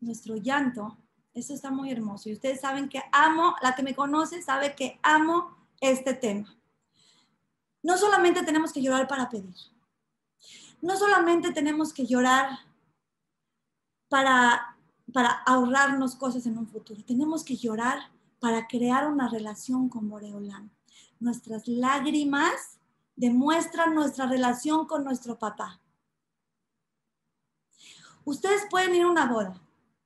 nuestro 0.00 0.36
llanto, 0.36 0.96
eso 1.34 1.52
está 1.52 1.70
muy 1.70 1.90
hermoso. 1.90 2.28
Y 2.28 2.32
ustedes 2.32 2.60
saben 2.60 2.88
que 2.88 3.02
amo, 3.12 3.56
la 3.60 3.74
que 3.74 3.82
me 3.82 3.94
conoce 3.94 4.40
sabe 4.40 4.74
que 4.74 4.98
amo 5.02 5.56
este 5.80 6.14
tema. 6.14 6.56
No 7.82 7.98
solamente 7.98 8.42
tenemos 8.44 8.72
que 8.72 8.80
llorar 8.80 9.06
para 9.08 9.28
pedir, 9.28 9.54
no 10.80 10.96
solamente 10.96 11.52
tenemos 11.52 11.92
que 11.92 12.06
llorar 12.06 12.60
para, 14.08 14.78
para 15.12 15.30
ahorrarnos 15.44 16.14
cosas 16.14 16.46
en 16.46 16.56
un 16.56 16.66
futuro, 16.66 17.04
tenemos 17.04 17.44
que 17.44 17.56
llorar 17.56 18.10
para 18.40 18.66
crear 18.66 19.10
una 19.10 19.28
relación 19.28 19.88
con 19.88 20.08
Boreolán. 20.08 20.70
Nuestras 21.20 21.68
lágrimas 21.68 22.78
demuestran 23.16 23.94
nuestra 23.94 24.26
relación 24.26 24.86
con 24.86 25.04
nuestro 25.04 25.38
papá. 25.38 25.80
Ustedes 28.24 28.66
pueden 28.70 28.94
ir 28.94 29.02
a 29.02 29.10
una 29.10 29.26
boda, 29.26 29.60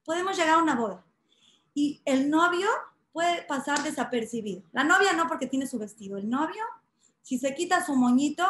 podemos 0.04 0.36
llegar 0.36 0.58
a 0.58 0.62
una 0.62 0.74
boda 0.74 1.04
y 1.78 2.02
el 2.04 2.28
novio 2.28 2.68
puede 3.12 3.42
pasar 3.42 3.84
desapercibido. 3.84 4.62
La 4.72 4.82
novia 4.82 5.12
no 5.12 5.28
porque 5.28 5.46
tiene 5.46 5.68
su 5.68 5.78
vestido. 5.78 6.18
El 6.18 6.28
novio, 6.28 6.64
si 7.22 7.38
se 7.38 7.54
quita 7.54 7.86
su 7.86 7.94
moñito 7.94 8.44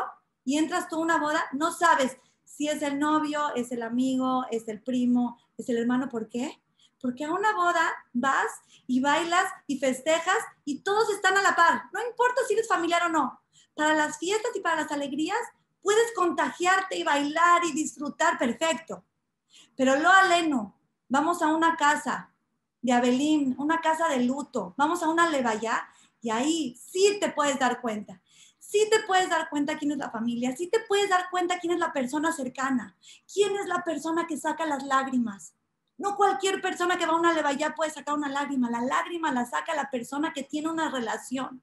y 0.46 0.56
entras 0.56 0.88
tú 0.88 0.96
a 0.96 1.00
una 1.00 1.18
boda, 1.18 1.44
no 1.52 1.70
sabes 1.70 2.16
si 2.44 2.68
es 2.68 2.80
el 2.80 2.98
novio, 2.98 3.54
es 3.54 3.70
el 3.70 3.82
amigo, 3.82 4.46
es 4.50 4.66
el 4.68 4.80
primo, 4.80 5.36
es 5.58 5.68
el 5.68 5.76
hermano. 5.76 6.08
¿Por 6.08 6.30
qué? 6.30 6.58
Porque 7.02 7.26
a 7.26 7.32
una 7.34 7.54
boda 7.54 7.86
vas 8.14 8.50
y 8.86 9.00
bailas 9.00 9.44
y 9.66 9.78
festejas 9.78 10.42
y 10.64 10.80
todos 10.80 11.10
están 11.10 11.36
a 11.36 11.42
la 11.42 11.54
par. 11.54 11.82
No 11.92 12.00
importa 12.08 12.40
si 12.48 12.54
eres 12.54 12.66
familiar 12.66 13.02
o 13.02 13.08
no. 13.10 13.42
Para 13.74 13.92
las 13.92 14.16
fiestas 14.16 14.52
y 14.56 14.60
para 14.60 14.76
las 14.76 14.90
alegrías 14.90 15.38
puedes 15.82 16.14
contagiarte 16.16 16.96
y 16.96 17.04
bailar 17.04 17.62
y 17.66 17.72
disfrutar 17.72 18.38
perfecto. 18.38 19.04
Pero 19.76 19.96
lo 19.96 20.08
aleno, 20.08 20.80
vamos 21.10 21.42
a 21.42 21.48
una 21.48 21.76
casa 21.76 22.32
de 22.88 22.94
Abelín, 22.94 23.54
una 23.58 23.82
casa 23.82 24.08
de 24.08 24.24
luto, 24.24 24.72
vamos 24.78 25.02
a 25.02 25.10
una 25.10 25.28
levaya 25.28 25.86
y 26.22 26.30
ahí 26.30 26.74
sí 26.82 27.18
te 27.20 27.30
puedes 27.30 27.58
dar 27.58 27.82
cuenta. 27.82 28.22
sí 28.58 28.88
te 28.90 29.00
puedes 29.00 29.28
dar 29.28 29.50
cuenta 29.50 29.76
quién 29.76 29.92
es 29.92 29.98
la 29.98 30.10
familia, 30.10 30.56
sí 30.56 30.68
te 30.68 30.80
puedes 30.80 31.10
dar 31.10 31.28
cuenta 31.30 31.58
quién 31.58 31.74
es 31.74 31.78
la 31.78 31.92
persona 31.92 32.32
cercana, 32.32 32.96
quién 33.32 33.54
es 33.56 33.66
la 33.66 33.84
persona 33.84 34.26
que 34.26 34.38
saca 34.38 34.64
las 34.64 34.84
lágrimas. 34.84 35.54
No 35.98 36.16
cualquier 36.16 36.62
persona 36.62 36.96
que 36.96 37.04
va 37.04 37.12
a 37.12 37.16
una 37.16 37.34
levaya 37.34 37.74
puede 37.74 37.90
sacar 37.90 38.14
una 38.14 38.28
lágrima. 38.28 38.70
La 38.70 38.80
lágrima 38.80 39.32
la 39.32 39.44
saca 39.44 39.74
la 39.74 39.90
persona 39.90 40.32
que 40.32 40.44
tiene 40.44 40.70
una 40.70 40.90
relación. 40.90 41.62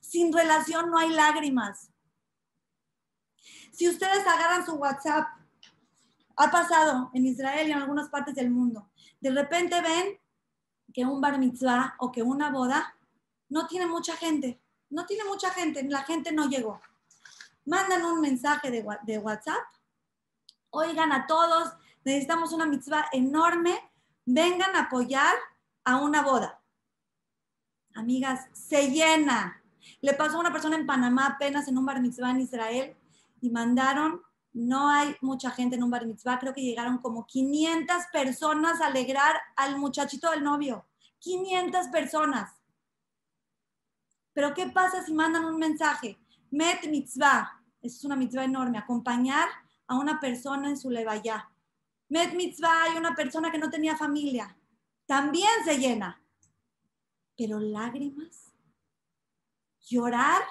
Sin 0.00 0.32
relación 0.32 0.90
no 0.90 0.98
hay 0.98 1.10
lágrimas. 1.10 1.90
Si 3.72 3.88
ustedes 3.88 4.26
agarran 4.26 4.64
su 4.64 4.74
WhatsApp, 4.74 5.28
ha 6.36 6.50
pasado 6.50 7.10
en 7.14 7.26
Israel 7.26 7.68
y 7.68 7.72
en 7.72 7.78
algunas 7.78 8.08
partes 8.08 8.34
del 8.34 8.50
mundo, 8.50 8.90
de 9.20 9.30
repente 9.30 9.80
ven 9.80 10.18
que 10.92 11.04
un 11.04 11.20
bar 11.20 11.38
mitzvah 11.38 11.96
o 11.98 12.10
que 12.10 12.22
una 12.22 12.50
boda 12.50 12.94
no 13.48 13.66
tiene 13.66 13.86
mucha 13.86 14.16
gente, 14.16 14.60
no 14.90 15.06
tiene 15.06 15.24
mucha 15.24 15.50
gente, 15.50 15.82
la 15.84 16.02
gente 16.02 16.32
no 16.32 16.48
llegó. 16.48 16.80
Mandan 17.64 18.04
un 18.04 18.20
mensaje 18.20 18.70
de, 18.70 19.18
WhatsApp, 19.18 19.62
oigan 20.70 21.12
a 21.12 21.26
todos, 21.26 21.74
necesitamos 22.04 22.52
una 22.52 22.66
mitzvah 22.66 23.06
enorme, 23.12 23.78
vengan 24.24 24.74
a 24.74 24.84
apoyar 24.84 25.34
a 25.84 25.96
una 25.96 26.22
boda. 26.22 26.60
Amigas, 27.94 28.46
se 28.52 28.90
llena. 28.90 29.62
Le 30.00 30.14
pasó 30.14 30.36
a 30.36 30.40
una 30.40 30.52
persona 30.52 30.76
en 30.76 30.86
Panamá 30.86 31.26
apenas 31.26 31.68
en 31.68 31.76
un 31.76 31.86
bar 31.86 32.00
mitzvah 32.00 32.30
en 32.30 32.40
Israel 32.40 32.96
y 33.40 33.50
mandaron, 33.50 34.22
no 34.52 34.88
hay 34.88 35.14
mucha 35.20 35.50
gente 35.50 35.76
en 35.76 35.82
un 35.82 35.90
bar 35.90 36.06
mitzvah, 36.06 36.38
creo 36.38 36.54
que 36.54 36.62
llegaron 36.62 36.98
como 36.98 37.26
500 37.26 37.96
personas 38.12 38.80
a 38.80 38.86
alegrar 38.86 39.36
al 39.56 39.78
muchachito 39.78 40.30
del 40.30 40.42
novio. 40.42 40.86
500 41.18 41.88
personas. 41.88 42.52
Pero 44.32 44.54
¿qué 44.54 44.68
pasa 44.68 45.04
si 45.04 45.12
mandan 45.12 45.44
un 45.44 45.58
mensaje? 45.58 46.18
Met 46.50 46.88
mitzvah, 46.88 47.62
es 47.82 48.04
una 48.04 48.16
mitzvah 48.16 48.44
enorme, 48.44 48.78
acompañar 48.78 49.48
a 49.86 49.96
una 49.98 50.20
persona 50.20 50.68
en 50.68 50.76
su 50.76 50.90
levaya. 50.90 51.50
Met 52.08 52.34
mitzvah 52.34 52.84
hay 52.84 52.96
una 52.96 53.14
persona 53.14 53.50
que 53.50 53.58
no 53.58 53.68
tenía 53.68 53.96
familia, 53.96 54.56
también 55.06 55.50
se 55.64 55.78
llena. 55.78 56.22
Pero 57.36 57.60
lágrimas, 57.60 58.52
llorar, 59.80 60.42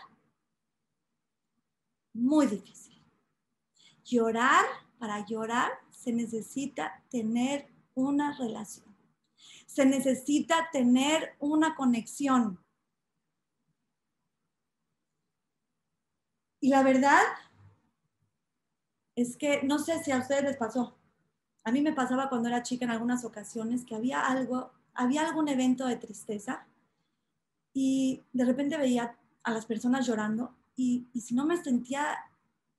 muy 2.13 2.47
difícil. 2.47 2.96
Llorar, 4.09 4.65
para 4.97 5.25
llorar 5.25 5.71
se 5.91 6.13
necesita 6.13 7.03
tener 7.09 7.67
una 7.93 8.37
relación. 8.37 8.95
Se 9.65 9.85
necesita 9.85 10.69
tener 10.71 11.35
una 11.39 11.75
conexión. 11.75 12.63
Y 16.61 16.69
la 16.69 16.83
verdad 16.83 17.21
es 19.15 19.35
que 19.35 19.61
no 19.63 19.77
sé 19.79 20.01
si 20.03 20.11
a 20.11 20.19
ustedes 20.19 20.43
les 20.43 20.57
pasó. 20.57 20.97
A 21.63 21.71
mí 21.71 21.81
me 21.81 21.91
pasaba 21.91 22.29
cuando 22.29 22.47
era 22.47 22.63
chica 22.63 22.85
en 22.85 22.91
algunas 22.91 23.25
ocasiones 23.25 23.83
que 23.83 23.95
había 23.95 24.25
algo, 24.25 24.71
había 24.93 25.27
algún 25.27 25.49
evento 25.49 25.85
de 25.85 25.97
tristeza 25.97 26.65
y 27.73 28.23
de 28.31 28.45
repente 28.45 28.77
veía 28.77 29.17
a 29.43 29.51
las 29.51 29.65
personas 29.65 30.07
llorando 30.07 30.55
y, 30.75 31.07
si 31.19 31.35
no 31.35 31.45
me 31.45 31.61
sentía 31.61 32.17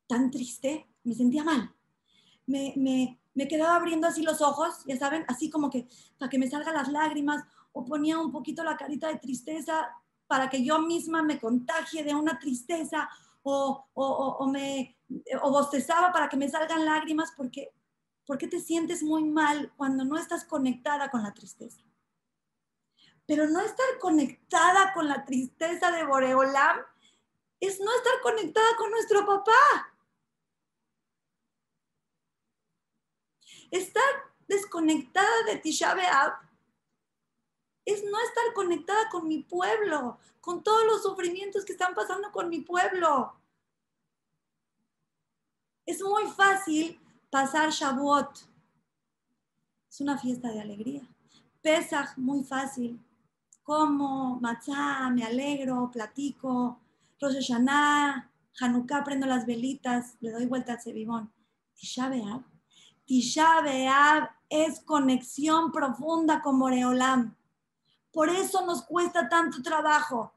tan 0.06 0.30
triste, 0.30 0.88
me 1.05 1.14
sentía 1.14 1.45
mal. 1.45 1.75
Me, 2.47 2.73
me, 2.76 3.21
me 3.35 3.47
quedaba 3.47 3.76
abriendo 3.76 4.07
así 4.07 4.23
los 4.23 4.40
ojos, 4.40 4.85
ya 4.87 4.97
saben, 4.97 5.25
así 5.28 5.50
como 5.50 5.71
que 5.71 5.87
para 6.19 6.28
que 6.28 6.38
me 6.38 6.50
salgan 6.50 6.75
las 6.75 6.88
lágrimas 6.88 7.45
o 7.73 7.85
ponía 7.85 8.19
un 8.19 8.33
poquito 8.33 8.64
la 8.64 8.76
carita 8.76 9.09
de 9.09 9.19
tristeza 9.19 9.88
para 10.26 10.50
que 10.50 10.64
yo 10.64 10.78
misma 10.81 11.23
me 11.23 11.40
contagie 11.40 12.05
de 12.05 12.14
una 12.14 12.38
tristeza 12.38 13.09
o, 13.43 14.47
me 14.52 14.97
o 15.43 15.50
bostezaba 15.50 16.12
para 16.12 16.28
que 16.28 16.37
me 16.37 16.49
salgan 16.49 16.85
lágrimas 16.85 17.33
porque, 17.37 17.73
porque 18.26 18.47
te 18.47 18.61
sientes 18.61 19.02
muy 19.02 19.25
mal 19.25 19.73
cuando 19.76 20.05
no 20.05 20.19
estás 20.19 20.45
conectada 20.45 21.11
con 21.11 21.23
la 21.23 21.32
tristeza. 21.32 21.80
Pero 23.26 23.49
no 23.49 23.61
estar 23.61 23.87
conectada 24.00 24.93
con 24.93 25.08
la 25.08 25.25
tristeza 25.25 25.91
de 25.91 26.04
Boreolam 26.04 26.78
es 27.61 27.80
no 27.80 27.95
estar 27.97 28.21
conectada 28.23 28.69
con 28.76 28.91
nuestro 28.91 29.25
papá. 29.25 29.95
Estar 33.71 34.04
desconectada 34.47 35.45
de 35.47 35.57
Tisha 35.57 35.95
es 37.85 38.04
no 38.04 38.21
estar 38.21 38.52
conectada 38.54 39.09
con 39.11 39.26
mi 39.26 39.43
pueblo, 39.43 40.19
con 40.41 40.63
todos 40.63 40.85
los 40.87 41.02
sufrimientos 41.02 41.65
que 41.65 41.73
están 41.73 41.95
pasando 41.95 42.31
con 42.33 42.49
mi 42.49 42.61
pueblo. 42.61 43.35
Es 45.87 46.02
muy 46.02 46.26
fácil 46.26 47.00
pasar 47.31 47.71
Shavuot. 47.71 48.41
Es 49.89 50.00
una 50.02 50.19
fiesta 50.19 50.50
de 50.50 50.61
alegría. 50.61 51.09
Pesach, 51.63 52.17
muy 52.19 52.45
fácil. 52.45 53.00
Como 53.63 54.39
matzah, 54.39 55.09
me 55.11 55.25
alegro, 55.25 55.91
platico. 55.91 56.78
Rosh 57.21 57.37
Hashanah, 57.37 58.31
Hanukkah, 58.61 59.02
prendo 59.02 59.26
las 59.26 59.47
velitas, 59.47 60.17
le 60.21 60.31
doy 60.31 60.47
vuelta 60.47 60.75
al 60.75 60.81
cebibón. 60.81 61.33
Tisha 61.75 62.09
B'Av. 62.09 62.45
Tisha 63.08 63.62
B'Av 63.62 64.28
es 64.50 64.80
conexión 64.80 65.73
profunda 65.73 66.42
con 66.42 66.58
Moreolam. 66.58 67.34
Por 68.12 68.28
eso 68.28 68.66
nos 68.66 68.82
cuesta 68.82 69.30
tanto 69.30 69.62
trabajo. 69.62 70.34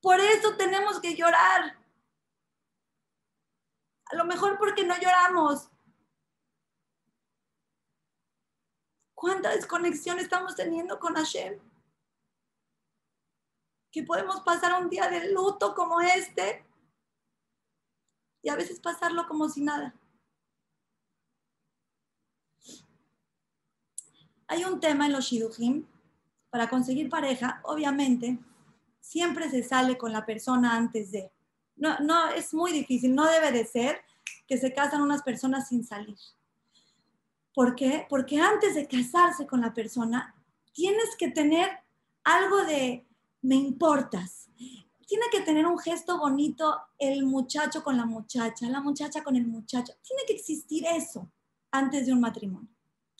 Por 0.00 0.18
eso 0.18 0.56
tenemos 0.56 0.98
que 0.98 1.14
llorar. 1.14 1.78
A 4.06 4.16
lo 4.16 4.24
mejor 4.24 4.56
porque 4.56 4.82
no 4.82 4.98
lloramos. 4.98 5.68
¿Cuánta 9.14 9.50
desconexión 9.50 10.18
estamos 10.20 10.56
teniendo 10.56 10.98
con 10.98 11.14
Hashem? 11.16 11.60
Que 13.90 14.02
podemos 14.04 14.40
pasar 14.40 14.82
un 14.82 14.88
día 14.88 15.06
de 15.10 15.30
luto 15.32 15.74
como 15.74 16.00
este 16.00 16.64
y 18.40 18.48
a 18.48 18.56
veces 18.56 18.80
pasarlo 18.80 19.28
como 19.28 19.50
si 19.50 19.60
nada. 19.60 19.94
Hay 24.52 24.64
un 24.64 24.80
tema 24.80 25.06
en 25.06 25.12
los 25.12 25.24
shidujim. 25.24 25.86
Para 26.50 26.68
conseguir 26.68 27.08
pareja, 27.08 27.62
obviamente, 27.64 28.38
siempre 29.00 29.48
se 29.48 29.62
sale 29.62 29.96
con 29.96 30.12
la 30.12 30.26
persona 30.26 30.76
antes 30.76 31.10
de 31.10 31.32
no, 31.74 31.98
no, 32.00 32.28
es 32.28 32.52
muy 32.52 32.70
difícil, 32.70 33.14
no 33.14 33.24
debe 33.24 33.50
de 33.50 33.64
ser 33.64 34.02
que 34.46 34.58
se 34.58 34.74
casan 34.74 35.00
unas 35.00 35.22
personas 35.22 35.68
sin 35.68 35.84
salir. 35.84 36.18
¿Por 37.54 37.74
qué? 37.74 38.06
Porque 38.10 38.38
antes 38.38 38.74
de 38.74 38.86
casarse 38.86 39.46
con 39.46 39.62
la 39.62 39.72
persona, 39.72 40.34
tienes 40.74 41.16
que 41.18 41.28
tener 41.28 41.70
algo 42.22 42.62
de 42.64 43.06
me 43.40 43.54
importas. 43.54 44.50
Tiene 45.06 45.24
que 45.32 45.40
tener 45.40 45.66
un 45.66 45.78
gesto 45.78 46.18
bonito 46.18 46.78
el 46.98 47.24
muchacho 47.24 47.82
con 47.82 47.96
la 47.96 48.04
muchacha, 48.04 48.68
la 48.68 48.82
muchacha 48.82 49.24
con 49.24 49.34
el 49.34 49.46
muchacho. 49.46 49.94
Tiene 50.02 50.24
que 50.26 50.34
existir 50.34 50.84
eso 50.84 51.26
antes 51.70 52.04
de 52.04 52.12
un 52.12 52.20
matrimonio. 52.20 52.71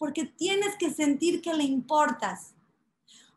Porque 0.03 0.25
tienes 0.25 0.75
que 0.75 0.93
sentir 0.93 1.41
que 1.41 1.55
le 1.55 1.63
importas. 1.63 2.55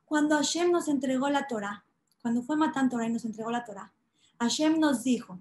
Cuando 0.04 0.36
Hashem 0.36 0.72
nos 0.72 0.88
entregó 0.88 1.30
la 1.30 1.46
Torah, 1.46 1.86
cuando 2.24 2.42
fue 2.42 2.56
Matan 2.56 2.90
Torah 2.90 3.06
y 3.06 3.12
nos 3.12 3.24
entregó 3.24 3.52
la 3.52 3.64
Torah, 3.64 3.94
Hashem 4.40 4.80
nos 4.80 5.04
dijo, 5.04 5.40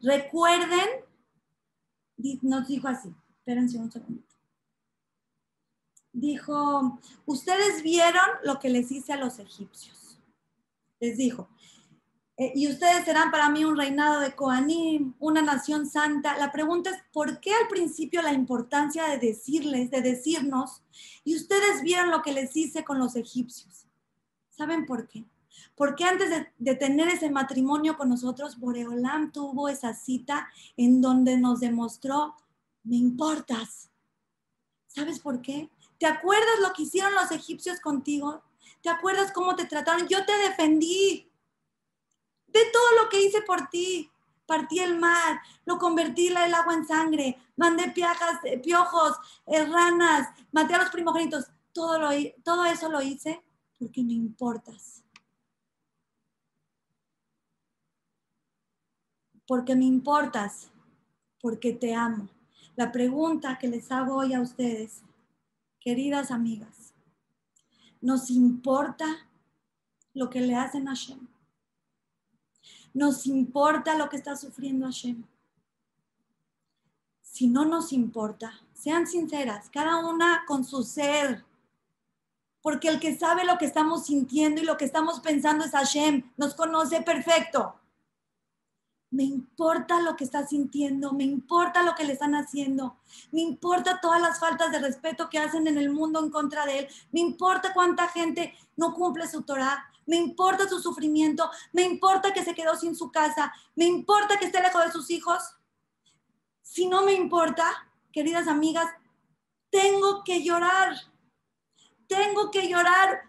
recuerden, 0.00 0.88
nos 2.40 2.66
dijo 2.66 2.88
así, 2.88 3.14
espérense 3.38 3.78
un 3.78 3.92
segundo. 3.92 4.24
Dijo, 6.12 6.98
ustedes 7.24 7.84
vieron 7.84 8.26
lo 8.42 8.58
que 8.58 8.70
les 8.70 8.90
hice 8.90 9.12
a 9.12 9.18
los 9.18 9.38
egipcios. 9.38 10.18
Les 10.98 11.16
dijo, 11.16 11.48
eh, 12.42 12.52
y 12.56 12.66
ustedes 12.66 13.04
serán 13.04 13.30
para 13.30 13.48
mí 13.50 13.64
un 13.64 13.76
reinado 13.76 14.18
de 14.18 14.34
Koanim, 14.34 15.14
una 15.20 15.42
nación 15.42 15.88
santa. 15.88 16.36
La 16.38 16.50
pregunta 16.50 16.90
es, 16.90 16.96
¿por 17.12 17.38
qué 17.38 17.52
al 17.54 17.68
principio 17.68 18.20
la 18.20 18.32
importancia 18.32 19.04
de 19.04 19.18
decirles, 19.18 19.92
de 19.92 20.02
decirnos, 20.02 20.82
y 21.22 21.36
ustedes 21.36 21.82
vieron 21.82 22.10
lo 22.10 22.20
que 22.22 22.32
les 22.32 22.56
hice 22.56 22.82
con 22.82 22.98
los 22.98 23.14
egipcios? 23.14 23.86
¿Saben 24.50 24.86
por 24.86 25.06
qué? 25.06 25.24
Porque 25.76 26.02
antes 26.02 26.30
de, 26.58 26.74
tener 26.74 27.08
ese 27.10 27.30
matrimonio 27.30 27.96
con 27.96 28.08
nosotros, 28.08 28.58
Boreolam 28.58 29.30
tuvo 29.30 29.68
esa 29.68 29.94
cita 29.94 30.48
en 30.76 31.00
donde 31.00 31.38
nos 31.38 31.60
demostró, 31.60 32.34
me 32.82 32.96
importas. 32.96 33.88
¿Sabes 34.88 35.20
por 35.20 35.42
qué? 35.42 35.70
¿Te 35.98 36.06
acuerdas 36.06 36.58
lo 36.60 36.72
que 36.72 36.82
hicieron 36.82 37.14
los 37.14 37.30
egipcios 37.30 37.78
contigo? 37.78 38.42
¿Te 38.82 38.90
acuerdas 38.90 39.30
cómo 39.30 39.54
te 39.54 39.64
trataron? 39.64 40.08
Yo 40.08 40.26
te 40.26 40.36
defendí 40.38 41.31
de 42.52 42.60
todo 42.72 43.02
lo 43.02 43.08
que 43.08 43.22
hice 43.22 43.42
por 43.42 43.68
ti. 43.68 44.10
Partí 44.46 44.80
el 44.80 44.98
mar, 44.98 45.40
lo 45.64 45.78
convertí 45.78 46.28
el 46.28 46.36
agua 46.36 46.74
en 46.74 46.86
sangre, 46.86 47.38
mandé 47.56 47.90
piajas, 47.90 48.40
eh, 48.44 48.58
piojos, 48.58 49.16
eh, 49.46 49.64
ranas, 49.64 50.28
maté 50.50 50.74
a 50.74 50.78
los 50.78 50.90
primogénitos. 50.90 51.46
Todo, 51.72 51.98
lo, 51.98 52.08
todo 52.44 52.64
eso 52.64 52.90
lo 52.90 53.00
hice 53.00 53.42
porque 53.78 54.02
me 54.02 54.12
importas. 54.12 55.02
porque 59.52 59.76
me 59.76 59.84
importas, 59.84 60.70
porque 61.38 61.74
te 61.74 61.94
amo. 61.94 62.28
La 62.74 62.90
pregunta 62.90 63.58
que 63.58 63.68
les 63.68 63.92
hago 63.92 64.16
hoy 64.16 64.32
a 64.32 64.40
ustedes, 64.40 65.02
queridas 65.78 66.30
amigas, 66.30 66.94
¿nos 68.00 68.30
importa 68.30 69.28
lo 70.14 70.30
que 70.30 70.40
le 70.40 70.54
hacen 70.54 70.88
a 70.88 70.92
Hashem? 70.92 71.31
¿Nos 72.94 73.26
importa 73.26 73.96
lo 73.96 74.08
que 74.08 74.16
está 74.16 74.36
sufriendo 74.36 74.86
Hashem? 74.86 75.24
Si 77.22 77.46
no 77.46 77.64
nos 77.64 77.92
importa, 77.92 78.52
sean 78.74 79.06
sinceras, 79.06 79.70
cada 79.70 79.98
una 80.06 80.44
con 80.46 80.64
su 80.64 80.82
ser, 80.82 81.44
porque 82.60 82.88
el 82.88 83.00
que 83.00 83.16
sabe 83.16 83.44
lo 83.44 83.58
que 83.58 83.64
estamos 83.64 84.06
sintiendo 84.06 84.60
y 84.60 84.64
lo 84.64 84.76
que 84.76 84.84
estamos 84.84 85.20
pensando 85.20 85.64
es 85.64 85.72
Hashem, 85.72 86.30
nos 86.36 86.54
conoce 86.54 87.02
perfecto 87.02 87.74
me 89.12 89.24
importa 89.24 90.00
lo 90.00 90.16
que 90.16 90.24
está 90.24 90.46
sintiendo, 90.46 91.12
me 91.12 91.24
importa 91.24 91.82
lo 91.82 91.94
que 91.94 92.04
le 92.04 92.14
están 92.14 92.34
haciendo, 92.34 92.96
me 93.30 93.42
importa 93.42 94.00
todas 94.00 94.20
las 94.20 94.40
faltas 94.40 94.72
de 94.72 94.78
respeto 94.78 95.28
que 95.28 95.38
hacen 95.38 95.66
en 95.66 95.76
el 95.76 95.90
mundo 95.90 96.18
en 96.18 96.30
contra 96.30 96.64
de 96.64 96.80
él, 96.80 96.88
me 97.12 97.20
importa 97.20 97.74
cuánta 97.74 98.08
gente 98.08 98.54
no 98.74 98.94
cumple 98.94 99.28
su 99.28 99.42
Torah, 99.42 99.86
me 100.06 100.16
importa 100.16 100.66
su 100.66 100.80
sufrimiento, 100.80 101.50
me 101.72 101.82
importa 101.82 102.32
que 102.32 102.42
se 102.42 102.54
quedó 102.54 102.74
sin 102.74 102.96
su 102.96 103.12
casa, 103.12 103.52
me 103.76 103.84
importa 103.84 104.38
que 104.38 104.46
esté 104.46 104.62
lejos 104.62 104.82
de 104.82 104.90
sus 104.90 105.10
hijos. 105.10 105.42
Si 106.62 106.86
no 106.86 107.04
me 107.04 107.12
importa, 107.12 107.70
queridas 108.12 108.48
amigas, 108.48 108.88
tengo 109.70 110.24
que 110.24 110.42
llorar, 110.42 110.96
tengo 112.06 112.50
que 112.50 112.66
llorar 112.66 113.22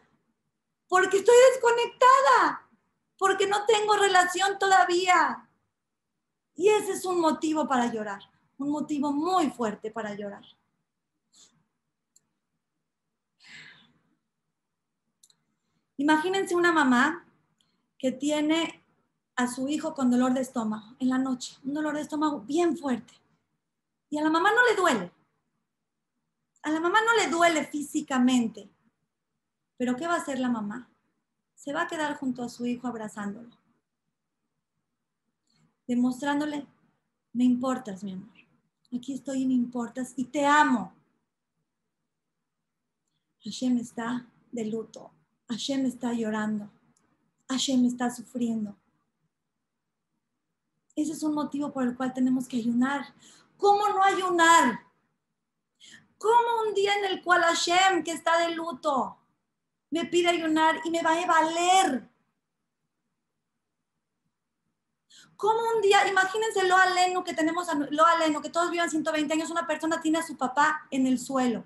porque 0.88 1.18
estoy 1.18 1.36
desconectada, 1.52 2.70
porque 3.18 3.48
no 3.48 3.66
tengo 3.66 3.98
relación 3.98 4.58
todavía 4.58 5.50
y 6.56 6.70
ese 6.70 6.92
es 6.94 7.06
un 7.06 7.20
motivo 7.20 7.68
para 7.68 7.92
llorar, 7.92 8.22
un 8.58 8.70
motivo 8.70 9.12
muy 9.12 9.50
fuerte 9.50 9.92
para 9.92 10.14
llorar. 10.14 10.44
Imagínense 15.98 16.56
una 16.56 16.72
mamá 16.72 17.26
que 17.98 18.12
tiene 18.12 18.84
a 19.36 19.48
su 19.48 19.68
hijo 19.68 19.94
con 19.94 20.12
dolor 20.12 20.34
de 20.34 20.42
estómago 20.42 20.96
en 21.00 21.10
la 21.10 21.18
noche, 21.18 21.58
un 21.64 21.74
dolor 21.74 21.96
de 21.96 22.02
estómago 22.02 22.42
bien 22.42 22.78
fuerte. 22.78 23.14
Y 24.10 24.18
a 24.18 24.24
la 24.24 24.30
mamá 24.30 24.52
no 24.52 24.64
le 24.70 24.76
duele. 24.76 25.12
A 26.62 26.70
la 26.70 26.80
mamá 26.80 27.00
no 27.02 27.16
le 27.16 27.30
duele 27.32 27.66
físicamente. 27.66 28.70
Pero 29.78 29.96
¿qué 29.96 30.06
va 30.06 30.16
a 30.16 30.18
hacer 30.18 30.40
la 30.40 30.50
mamá? 30.50 30.90
Se 31.56 31.74
va 31.74 31.84
a 31.84 31.88
quedar 31.88 32.18
junto 32.18 32.44
a 32.44 32.50
su 32.50 32.66
hijo 32.66 32.88
abrazándolo 32.88 33.63
demostrándole, 35.88 36.66
me 37.34 37.44
importas, 37.44 38.04
mi 38.04 38.14
amor. 38.14 38.30
Aquí 38.96 39.14
estoy 39.14 39.42
y 39.42 39.48
me 39.48 39.54
importas 39.54 40.14
y 40.16 40.26
te 40.26 40.46
amo. 40.46 40.94
Hashem 43.44 43.78
está 43.78 44.28
de 44.52 44.66
luto. 44.66 45.12
Hashem 45.50 45.86
está 45.86 46.14
llorando. 46.14 46.70
Hashem 47.50 47.86
está 47.86 48.10
sufriendo. 48.10 48.76
Ese 50.96 51.14
es 51.14 51.24
un 51.24 51.34
motivo 51.34 51.72
por 51.74 51.84
el 51.84 51.96
cual 51.98 52.14
tenemos 52.14 52.48
que 52.48 52.58
ayunar. 52.58 53.14
¿Cómo 53.58 53.90
no 53.90 54.04
ayunar? 54.04 54.80
¿Cómo 56.18 56.68
un 56.68 56.74
día 56.74 56.96
en 56.96 57.06
el 57.06 57.24
cual 57.24 57.42
Hashem, 57.42 58.04
que 58.04 58.12
está 58.12 58.38
de 58.48 58.56
luto, 58.56 59.18
me 59.90 60.06
pide 60.06 60.30
ayunar 60.30 60.80
y 60.86 60.92
me 60.92 61.02
va 61.02 61.14
a 61.14 61.26
valer 61.26 62.13
¿Cómo 65.44 65.60
un 65.76 65.82
día, 65.82 66.08
imagínense 66.08 66.66
lo 66.66 66.78
aleno 66.78 67.22
que 67.22 67.34
tenemos, 67.34 67.68
lo 67.90 68.06
aleno, 68.06 68.42
que 68.42 68.50
todos 68.50 68.72
vivan 68.72 68.90
120 68.90 69.34
años, 69.34 69.50
una 69.50 69.68
persona 69.68 70.00
tiene 70.00 70.20
a 70.20 70.26
su 70.26 70.38
papá 70.38 70.88
en 70.90 71.06
el 71.06 71.20
suelo. 71.20 71.66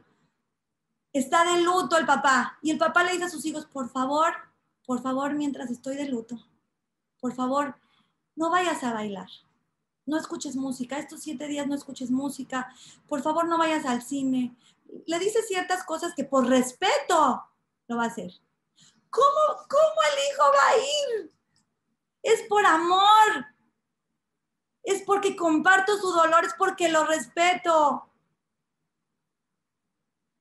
Está 1.13 1.43
de 1.45 1.61
luto 1.61 1.95
el 1.95 2.07
papá 2.07 2.57
y 2.63 2.71
el 2.71 2.79
papá 2.79 3.03
le 3.03 3.11
dice 3.11 3.25
a 3.25 3.29
sus 3.29 3.45
hijos, 3.45 3.67
por 3.67 3.87
favor, 3.91 4.33
por 4.83 4.99
favor, 5.03 5.35
mientras 5.35 5.69
estoy 5.69 5.95
de 5.95 6.07
luto, 6.09 6.39
por 7.19 7.35
favor, 7.35 7.75
no 8.35 8.49
vayas 8.49 8.83
a 8.83 8.93
bailar, 8.93 9.27
no 10.07 10.17
escuches 10.17 10.55
música, 10.55 10.97
estos 10.97 11.21
siete 11.21 11.45
días 11.45 11.67
no 11.67 11.75
escuches 11.75 12.09
música, 12.09 12.73
por 13.07 13.21
favor, 13.21 13.47
no 13.47 13.59
vayas 13.59 13.85
al 13.85 14.01
cine. 14.01 14.55
Le 15.05 15.19
dice 15.19 15.43
ciertas 15.43 15.83
cosas 15.83 16.15
que 16.15 16.23
por 16.23 16.47
respeto 16.47 17.45
lo 17.87 17.95
va 17.95 18.05
a 18.05 18.07
hacer. 18.07 18.31
¿Cómo, 19.11 19.67
cómo 19.69 20.01
el 20.11 20.33
hijo 20.33 20.43
va 20.51 20.67
a 20.67 20.77
ir? 20.77 21.31
Es 22.23 22.41
por 22.49 22.65
amor, 22.65 23.45
es 24.87 25.01
porque 25.01 25.35
comparto 25.35 25.97
su 25.97 26.09
dolor, 26.09 26.45
es 26.45 26.53
porque 26.53 26.87
lo 26.87 27.05
respeto. 27.05 28.09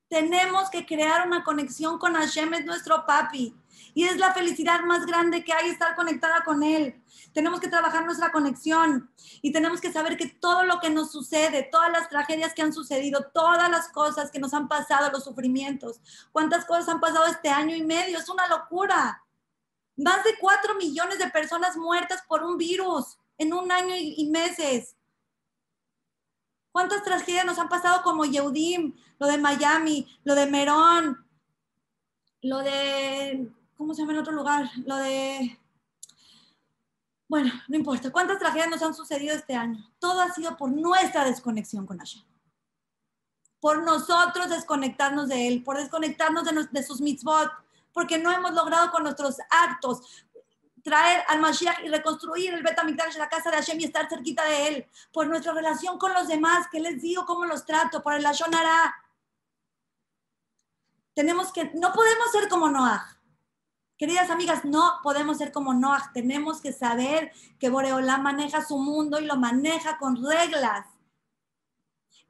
Tenemos 0.08 0.70
que 0.70 0.86
crear 0.86 1.26
una 1.26 1.42
conexión 1.42 1.98
con 1.98 2.14
Hashem, 2.14 2.54
es 2.54 2.64
nuestro 2.64 3.04
papi. 3.04 3.56
Y 3.92 4.04
es 4.04 4.18
la 4.18 4.32
felicidad 4.32 4.82
más 4.84 5.04
grande 5.04 5.42
que 5.42 5.52
hay 5.52 5.68
estar 5.68 5.96
conectada 5.96 6.44
con 6.44 6.62
Él. 6.62 7.02
Tenemos 7.32 7.58
que 7.58 7.66
trabajar 7.66 8.04
nuestra 8.04 8.30
conexión 8.30 9.10
y 9.42 9.50
tenemos 9.50 9.80
que 9.80 9.92
saber 9.92 10.16
que 10.16 10.28
todo 10.28 10.62
lo 10.62 10.78
que 10.78 10.90
nos 10.90 11.10
sucede, 11.10 11.64
todas 11.64 11.90
las 11.90 12.08
tragedias 12.08 12.54
que 12.54 12.62
han 12.62 12.72
sucedido, 12.72 13.32
todas 13.34 13.68
las 13.68 13.88
cosas 13.88 14.30
que 14.30 14.38
nos 14.38 14.54
han 14.54 14.68
pasado, 14.68 15.10
los 15.10 15.24
sufrimientos, 15.24 16.00
cuántas 16.30 16.64
cosas 16.66 16.88
han 16.88 17.00
pasado 17.00 17.26
este 17.26 17.48
año 17.48 17.74
y 17.74 17.82
medio, 17.82 18.18
es 18.18 18.28
una 18.28 18.46
locura. 18.46 19.24
Más 19.96 20.22
de 20.22 20.38
cuatro 20.38 20.76
millones 20.76 21.18
de 21.18 21.30
personas 21.30 21.76
muertas 21.76 22.22
por 22.28 22.44
un 22.44 22.56
virus 22.56 23.18
en 23.38 23.52
un 23.52 23.70
año 23.70 23.94
y, 23.96 24.26
meses. 24.30 24.96
¿Cuántas 26.72 27.02
tragedias 27.02 27.46
nos 27.46 27.58
han 27.58 27.68
pasado 27.68 28.02
como 28.02 28.24
Yehudim, 28.24 28.94
lo 29.18 29.26
de 29.26 29.38
Miami, 29.38 30.06
lo 30.24 30.34
de 30.34 30.46
Merón, 30.46 31.26
lo 32.42 32.58
de, 32.58 33.50
¿cómo 33.76 33.94
se 33.94 34.02
llama 34.02 34.12
en 34.12 34.18
otro 34.18 34.32
lugar? 34.32 34.70
Lo 34.84 34.96
de, 34.96 35.58
bueno, 37.28 37.52
no 37.68 37.76
importa, 37.76 38.12
¿cuántas 38.12 38.38
tragedias 38.38 38.68
nos 38.68 38.82
han 38.82 38.94
sucedido 38.94 39.34
este 39.34 39.54
año? 39.54 39.90
Todo 39.98 40.20
ha 40.20 40.30
sido 40.30 40.56
por 40.56 40.70
nuestra 40.70 41.24
desconexión 41.24 41.86
con 41.86 41.98
Hashem. 41.98 42.22
Por 43.58 43.82
nosotros 43.82 44.48
desconectarnos 44.48 45.28
de 45.28 45.48
Él, 45.48 45.64
por 45.64 45.76
desconectarnos 45.76 46.44
de, 46.44 46.68
de 46.70 46.82
sus 46.82 47.00
mitzvot, 47.00 47.50
porque 47.92 48.18
no 48.18 48.30
hemos 48.30 48.52
logrado 48.52 48.90
con 48.90 49.02
nuestros 49.02 49.38
actos, 49.50 50.25
traer 50.86 51.24
al 51.26 51.40
Mashiach 51.40 51.82
y 51.84 51.88
reconstruir 51.88 52.54
el 52.54 52.62
Betamigdash, 52.62 53.16
la 53.16 53.28
casa 53.28 53.50
de 53.50 53.56
Hashem 53.56 53.80
y 53.80 53.84
estar 53.86 54.08
cerquita 54.08 54.44
de 54.44 54.68
él, 54.68 54.86
por 55.12 55.26
nuestra 55.26 55.52
relación 55.52 55.98
con 55.98 56.14
los 56.14 56.28
demás, 56.28 56.68
que 56.70 56.78
les 56.78 57.02
digo 57.02 57.26
cómo 57.26 57.44
los 57.44 57.66
trato, 57.66 58.04
por 58.04 58.14
el 58.14 58.22
Lashonara. 58.22 58.94
Tenemos 61.12 61.52
que, 61.52 61.72
no 61.74 61.92
podemos 61.92 62.30
ser 62.30 62.48
como 62.48 62.68
Noah. 62.70 63.18
Queridas 63.98 64.30
amigas, 64.30 64.64
no 64.64 65.00
podemos 65.02 65.38
ser 65.38 65.50
como 65.50 65.74
Noah. 65.74 66.12
Tenemos 66.14 66.60
que 66.60 66.72
saber 66.72 67.32
que 67.58 67.68
Boreolá 67.68 68.18
maneja 68.18 68.64
su 68.64 68.78
mundo 68.78 69.18
y 69.18 69.24
lo 69.24 69.34
maneja 69.34 69.98
con 69.98 70.24
reglas. 70.24 70.86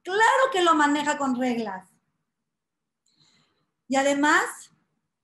Claro 0.03 0.51
que 0.51 0.63
lo 0.63 0.75
maneja 0.75 1.19
con 1.19 1.39
reglas. 1.39 1.87
Y 3.87 3.97
además, 3.97 4.73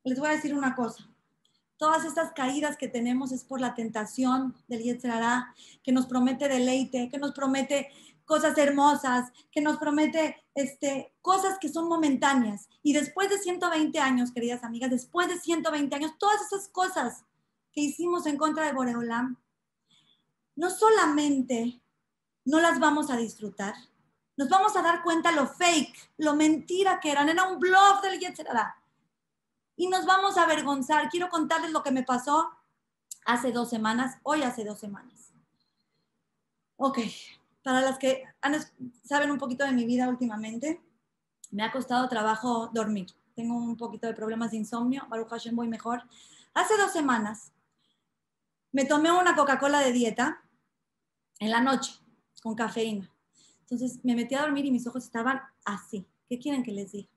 les 0.05 0.19
voy 0.19 0.29
a 0.29 0.33
decir 0.33 0.55
una 0.55 0.75
cosa 0.75 1.12
todas 1.83 2.05
estas 2.05 2.31
caídas 2.31 2.77
que 2.77 2.87
tenemos 2.87 3.33
es 3.33 3.43
por 3.43 3.61
la 3.61 3.75
tentación 3.75 4.55
del 4.69 4.85
Yetzirah, 4.85 5.53
que 5.83 5.91
nos 5.91 6.07
promete 6.07 6.49
deleite, 6.49 7.09
que 7.11 7.19
nos 7.19 7.33
promete 7.33 7.91
cosas 8.25 8.57
hermosas, 8.57 9.33
que 9.51 9.61
nos 9.61 9.79
promete 9.79 10.45
este, 10.55 11.13
cosas 11.23 11.59
que 11.59 11.69
son 11.69 11.89
momentáneas. 11.89 12.69
Y 12.85 12.93
después 12.93 13.31
de 13.31 13.39
120 13.39 13.99
años, 13.99 14.31
queridas 14.31 14.63
amigas, 14.63 14.91
después 14.91 15.27
de 15.27 15.41
120 15.41 15.97
años, 15.97 16.13
todas 16.21 16.41
esas 16.43 16.69
cosas 16.69 17.25
que 17.73 17.81
hicimos 17.81 18.27
en 18.27 18.37
contra 18.37 18.65
de 18.65 18.75
Boreolam, 18.75 19.37
no 20.55 20.71
solamente 20.71 21.83
no 22.45 22.61
las 22.61 22.79
vamos 22.79 23.11
a 23.11 23.17
disfrutar, 23.17 23.75
nos 24.37 24.49
vamos 24.49 24.77
a 24.77 24.83
dar 24.83 25.03
cuenta 25.03 25.33
lo 25.33 25.49
fake, 25.49 26.13
lo 26.19 26.37
mentira 26.37 27.01
que 27.01 27.11
eran, 27.11 27.29
era 27.29 27.49
un 27.49 27.59
bluff 27.59 28.03
del 28.05 28.21
Yetzirah 28.21 28.82
y 29.77 29.89
nos 29.89 30.07
vamos 30.07 30.37
a 30.37 30.45
avergonzar. 30.45 31.09
Quiero 31.09 31.29
contarles 31.29 31.73
lo 31.73 31.83
que 31.83 31.91
me 31.91 32.03
pasó 32.03 32.51
hace 33.25 33.53
dos 33.53 33.71
semanas, 33.71 34.19
hoy 34.23 34.43
hace 34.43 34.65
dos 34.65 34.79
semanas. 34.79 35.33
Ok, 36.77 36.99
para 37.63 37.81
las 37.81 37.99
que 37.99 38.25
saben 39.05 39.31
un 39.31 39.39
poquito 39.39 39.65
de 39.65 39.73
mi 39.73 39.85
vida 39.85 40.09
últimamente, 40.09 40.83
me 41.51 41.63
ha 41.63 41.71
costado 41.71 42.09
trabajo 42.09 42.71
dormir. 42.73 43.07
Tengo 43.35 43.57
un 43.57 43.77
poquito 43.77 44.07
de 44.07 44.15
problemas 44.15 44.51
de 44.51 44.59
insomnio, 44.59 45.07
Baruch 45.09 45.29
Hashem 45.29 45.55
voy 45.55 45.69
mejor. 45.69 46.03
Hace 46.55 46.77
dos 46.77 46.93
semanas 46.93 47.53
me 48.73 48.85
tomé 48.85 49.13
una 49.13 49.37
Coca-Cola 49.37 49.81
de 49.81 49.93
dieta 49.93 50.43
en 51.39 51.51
la 51.51 51.61
noche 51.61 51.93
con 52.43 52.55
cafeína. 52.55 53.11
Entonces 53.61 54.01
me 54.05 54.15
metí 54.15 54.35
a 54.35 54.43
dormir 54.43 54.67
y 54.67 54.71
mis 54.71 54.87
ojos 54.87 55.05
estaban 55.05 55.41
así. 55.65 56.07
¿Qué 56.29 56.39
quieren 56.39 56.63
que 56.63 56.73
les 56.73 56.93
diga? 56.93 57.09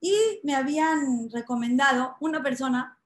Y 0.00 0.40
me 0.44 0.54
habían 0.54 1.30
recomendado, 1.30 2.16
una 2.20 2.42
persona 2.42 2.98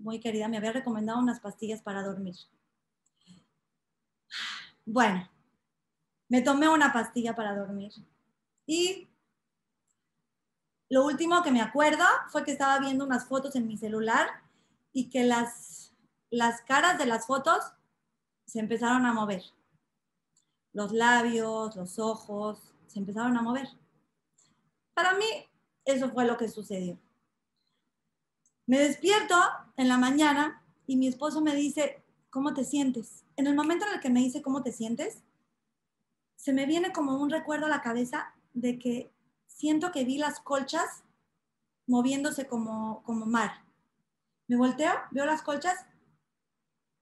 muy 0.00 0.18
querida 0.18 0.48
me 0.48 0.56
había 0.56 0.72
recomendado 0.72 1.18
unas 1.18 1.40
pastillas 1.40 1.82
para 1.82 2.02
dormir. 2.02 2.34
Bueno, 4.84 5.28
me 6.28 6.42
tomé 6.42 6.68
una 6.68 6.92
pastilla 6.92 7.34
para 7.34 7.54
dormir. 7.54 7.92
Y 8.66 9.08
lo 10.88 11.04
último 11.04 11.42
que 11.42 11.52
me 11.52 11.60
acuerdo 11.60 12.04
fue 12.30 12.44
que 12.44 12.52
estaba 12.52 12.78
viendo 12.80 13.04
unas 13.04 13.26
fotos 13.26 13.54
en 13.56 13.68
mi 13.68 13.76
celular 13.76 14.28
y 14.92 15.10
que 15.10 15.22
las, 15.22 15.92
las 16.30 16.62
caras 16.62 16.98
de 16.98 17.06
las 17.06 17.26
fotos 17.26 17.72
se 18.46 18.58
empezaron 18.58 19.06
a 19.06 19.12
mover. 19.12 19.42
Los 20.72 20.92
labios, 20.92 21.76
los 21.76 21.98
ojos, 21.98 22.74
se 22.86 22.98
empezaron 22.98 23.36
a 23.36 23.42
mover. 23.42 23.68
Para 24.94 25.14
mí, 25.14 25.26
eso 25.84 26.10
fue 26.10 26.24
lo 26.24 26.36
que 26.36 26.48
sucedió. 26.48 26.98
Me 28.66 28.78
despierto 28.78 29.34
en 29.76 29.88
la 29.88 29.98
mañana 29.98 30.62
y 30.86 30.96
mi 30.96 31.08
esposo 31.08 31.40
me 31.40 31.54
dice, 31.54 32.04
¿cómo 32.30 32.54
te 32.54 32.64
sientes? 32.64 33.24
En 33.36 33.46
el 33.46 33.54
momento 33.54 33.86
en 33.86 33.94
el 33.94 34.00
que 34.00 34.10
me 34.10 34.20
dice, 34.20 34.42
¿cómo 34.42 34.62
te 34.62 34.72
sientes? 34.72 35.22
Se 36.36 36.52
me 36.52 36.66
viene 36.66 36.92
como 36.92 37.16
un 37.16 37.30
recuerdo 37.30 37.66
a 37.66 37.70
la 37.70 37.82
cabeza 37.82 38.34
de 38.54 38.78
que 38.78 39.12
siento 39.46 39.92
que 39.92 40.04
vi 40.04 40.18
las 40.18 40.40
colchas 40.40 41.02
moviéndose 41.86 42.46
como, 42.46 43.02
como 43.02 43.26
mar. 43.26 43.64
Me 44.46 44.56
volteo, 44.56 44.92
veo 45.10 45.26
las 45.26 45.42
colchas 45.42 45.86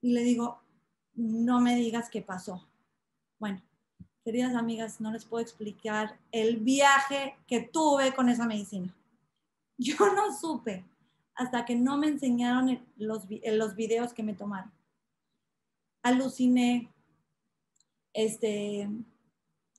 y 0.00 0.12
le 0.12 0.22
digo, 0.22 0.62
no 1.14 1.60
me 1.60 1.76
digas 1.76 2.08
qué 2.10 2.22
pasó. 2.22 2.68
Bueno, 3.38 3.62
queridas 4.28 4.54
amigas, 4.54 5.00
no 5.00 5.10
les 5.10 5.24
puedo 5.24 5.42
explicar 5.42 6.18
el 6.32 6.58
viaje 6.58 7.38
que 7.46 7.62
tuve 7.62 8.14
con 8.14 8.28
esa 8.28 8.44
medicina. 8.44 8.94
Yo 9.78 9.94
no 10.14 10.36
supe 10.36 10.84
hasta 11.34 11.64
que 11.64 11.74
no 11.74 11.96
me 11.96 12.08
enseñaron 12.08 12.78
los, 12.98 13.22
los 13.42 13.74
videos 13.74 14.12
que 14.12 14.22
me 14.22 14.34
tomaron. 14.34 14.70
Aluciné, 16.02 16.92
este, 18.12 18.90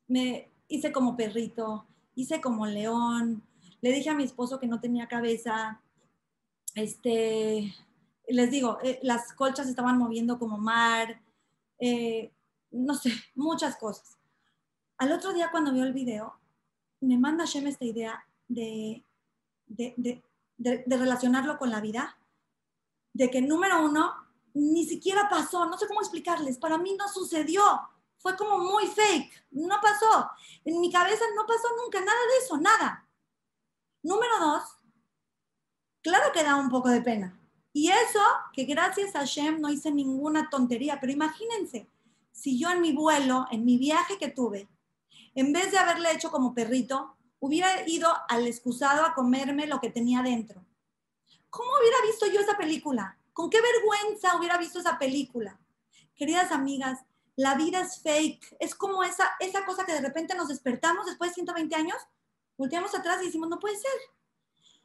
me 0.08 0.50
hice 0.68 0.92
como 0.92 1.16
perrito, 1.16 1.86
hice 2.16 2.42
como 2.42 2.66
león, 2.66 3.44
le 3.82 3.92
dije 3.92 4.10
a 4.10 4.16
mi 4.16 4.24
esposo 4.24 4.60
que 4.60 4.66
no 4.66 4.80
tenía 4.80 5.08
cabeza, 5.08 5.80
este, 6.74 7.72
les 8.28 8.50
digo, 8.50 8.80
eh, 8.82 9.00
las 9.04 9.32
colchas 9.34 9.68
estaban 9.68 10.00
moviendo 10.00 10.40
como 10.40 10.58
mar, 10.58 11.22
eh, 11.78 12.32
no 12.72 12.96
sé, 12.96 13.12
muchas 13.36 13.78
cosas. 13.78 14.19
Al 15.00 15.14
otro 15.14 15.32
día 15.32 15.50
cuando 15.50 15.72
vio 15.72 15.86
el 15.86 15.94
video, 15.94 16.38
me 17.00 17.18
manda 17.18 17.46
Shem 17.46 17.68
esta 17.68 17.86
idea 17.86 18.28
de, 18.50 19.06
de, 19.66 20.22
relacionarlo 20.88 21.58
con 21.58 21.70
la 21.70 21.80
vida, 21.80 22.18
de 23.14 23.32
que 23.32 23.42
número 23.42 23.82
uno, 23.82 24.14
ni 24.54 24.84
siquiera 24.86 25.30
pasó, 25.30 25.66
no 25.68 25.78
sé 25.78 25.88
cómo 25.88 26.02
explicarles, 26.02 26.58
para 26.58 26.78
mí 26.78 26.98
no 27.00 27.08
sucedió, 27.08 27.64
fue 28.18 28.36
como 28.36 28.58
muy 28.58 28.88
fake, 28.88 29.48
no 29.52 29.80
pasó, 29.82 30.30
en 30.66 30.82
mi 30.82 30.92
cabeza 30.92 31.24
no 31.34 31.46
pasó 31.46 31.70
nunca, 31.82 32.02
nada 32.02 32.20
de 32.20 32.46
eso, 32.46 32.58
nada. 32.58 33.08
Número 34.04 34.38
dos, 34.42 34.64
claro 36.02 36.34
que 36.34 36.44
da 36.44 36.58
un 36.58 36.70
poco 36.70 36.90
de 36.90 37.02
pena. 37.02 37.40
Y 37.72 37.90
eso, 37.90 38.20
que 38.52 38.66
gracias 38.66 39.16
a 39.16 39.24
Shem 39.24 39.62
no 39.62 39.70
hice 39.70 39.92
ninguna 39.92 40.50
tontería, 40.50 41.00
pero 41.00 41.14
imagínense, 41.14 41.90
si 42.34 42.60
yo 42.60 42.70
en 42.70 42.82
mi 42.82 42.92
vuelo, 42.92 43.46
en 43.50 43.64
mi 43.64 43.78
viaje 43.78 44.18
que 44.18 44.28
tuve, 44.28 44.68
en 45.36 45.54
vez 45.54 45.72
de 45.72 45.78
haberle 45.78 46.12
hecho 46.12 46.32
como 46.32 46.54
perrito, 46.54 47.16
hubiera 47.40 47.88
ido 47.88 48.12
al 48.28 48.48
excusado 48.48 49.06
a 49.06 49.14
comerme 49.14 49.68
lo 49.68 49.80
que 49.80 49.90
tenía 49.90 50.22
dentro. 50.22 50.66
¿Cómo 51.50 51.70
hubiera 51.80 51.98
visto 52.06 52.28
yo 52.28 52.42
esa 52.42 52.58
película? 52.58 53.18
¿Con 53.34 53.50
qué 53.50 53.60
vergüenza 53.62 54.38
hubiera 54.38 54.58
visto 54.58 54.80
esa 54.80 55.00
película? 55.00 55.60
Queridas 56.16 56.52
amigas, 56.52 57.00
la 57.36 57.56
vida 57.56 57.80
es 57.80 58.02
fake. 58.02 58.58
Es 58.60 58.76
como 58.76 59.04
esa, 59.04 59.30
esa 59.40 59.66
cosa 59.66 59.86
que 59.86 59.94
de 59.94 60.02
repente 60.02 60.36
nos 60.36 60.50
despertamos 60.50 61.06
después 61.06 61.32
de 61.32 61.36
120 61.36 61.76
años, 61.76 61.98
volteamos 62.58 62.94
atrás 62.94 63.22
y 63.22 63.28
decimos, 63.28 63.50
no 63.50 63.60
puede 63.60 63.78
ser. 63.78 63.92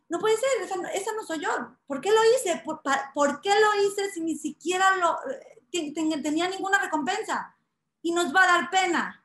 No 0.08 0.18
puede 0.20 0.36
ser, 0.36 0.62
esa, 0.94 1.12
no 1.12 1.24
soy 1.24 1.40
yo. 1.40 1.48
¿Por 1.86 2.00
qué 2.00 2.10
lo 2.12 2.20
hice? 2.22 2.62
¿Por, 2.64 3.40
qué 3.40 3.50
lo 3.50 3.82
hice 3.82 4.10
si 4.12 4.20
ni 4.20 4.36
siquiera 4.36 4.96
lo, 4.96 5.18
eh, 5.30 5.92
tenía 6.22 6.48
ninguna 6.48 6.78
recompensa? 6.78 7.56
Y 8.02 8.12
nos 8.12 8.34
va 8.34 8.44
a 8.44 8.46
dar 8.46 8.70
pena. 8.70 9.24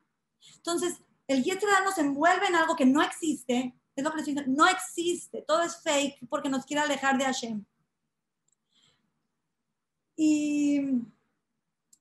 Entonces, 0.56 0.96
el 1.30 1.44
Yetzirah 1.44 1.84
nos 1.84 1.98
envuelve 2.00 2.48
en 2.48 2.56
algo 2.56 2.76
que 2.76 2.88
no 2.88 3.04
existe, 3.04 3.80
es 3.96 4.04
lo 4.04 4.12
que 4.12 4.24
les 4.24 4.48
no 4.48 4.68
existe, 4.68 5.44
todo 5.44 5.62
es 5.62 5.80
fake 5.84 6.28
porque 6.28 6.50
nos 6.50 6.66
quiere 6.66 6.82
alejar 6.82 7.20
de 7.20 7.26
Hashem. 7.26 7.66
Y 10.16 10.82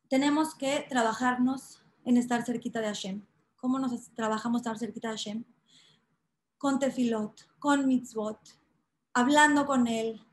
tenemos 0.08 0.54
que 0.54 0.86
trabajarnos 0.88 1.82
en 2.06 2.16
estar 2.16 2.42
cerquita 2.42 2.80
de 2.80 2.86
Hashem. 2.86 3.26
¿Cómo 3.56 3.78
nos 3.78 4.10
trabajamos 4.14 4.62
estar 4.62 4.78
cerquita 4.78 5.08
de 5.08 5.18
Hashem? 5.18 5.44
Con 6.56 6.78
tefilot, 6.78 7.46
con 7.58 7.86
mitzvot, 7.86 8.40
hablando 9.12 9.66
con 9.66 9.86
Él, 9.88 10.24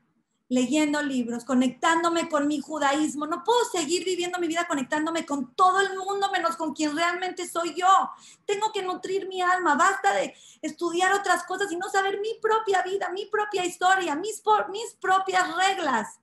leyendo 0.48 1.02
libros, 1.02 1.44
conectándome 1.44 2.28
con 2.28 2.46
mi 2.46 2.60
judaísmo. 2.60 3.26
No 3.26 3.42
puedo 3.42 3.64
seguir 3.64 4.04
viviendo 4.04 4.38
mi 4.38 4.46
vida 4.46 4.66
conectándome 4.68 5.26
con 5.26 5.54
todo 5.54 5.80
el 5.80 5.96
mundo 5.96 6.30
menos 6.30 6.56
con 6.56 6.72
quien 6.72 6.94
realmente 6.94 7.48
soy 7.48 7.74
yo. 7.74 8.10
Tengo 8.44 8.72
que 8.72 8.82
nutrir 8.82 9.26
mi 9.28 9.42
alma. 9.42 9.74
Basta 9.74 10.14
de 10.14 10.34
estudiar 10.62 11.12
otras 11.12 11.44
cosas 11.44 11.70
y 11.72 11.76
no 11.76 11.88
saber 11.88 12.20
mi 12.20 12.34
propia 12.40 12.82
vida, 12.82 13.10
mi 13.10 13.26
propia 13.26 13.64
historia, 13.64 14.14
mis, 14.14 14.42
mis 14.70 14.94
propias 15.00 15.56
reglas. 15.56 16.20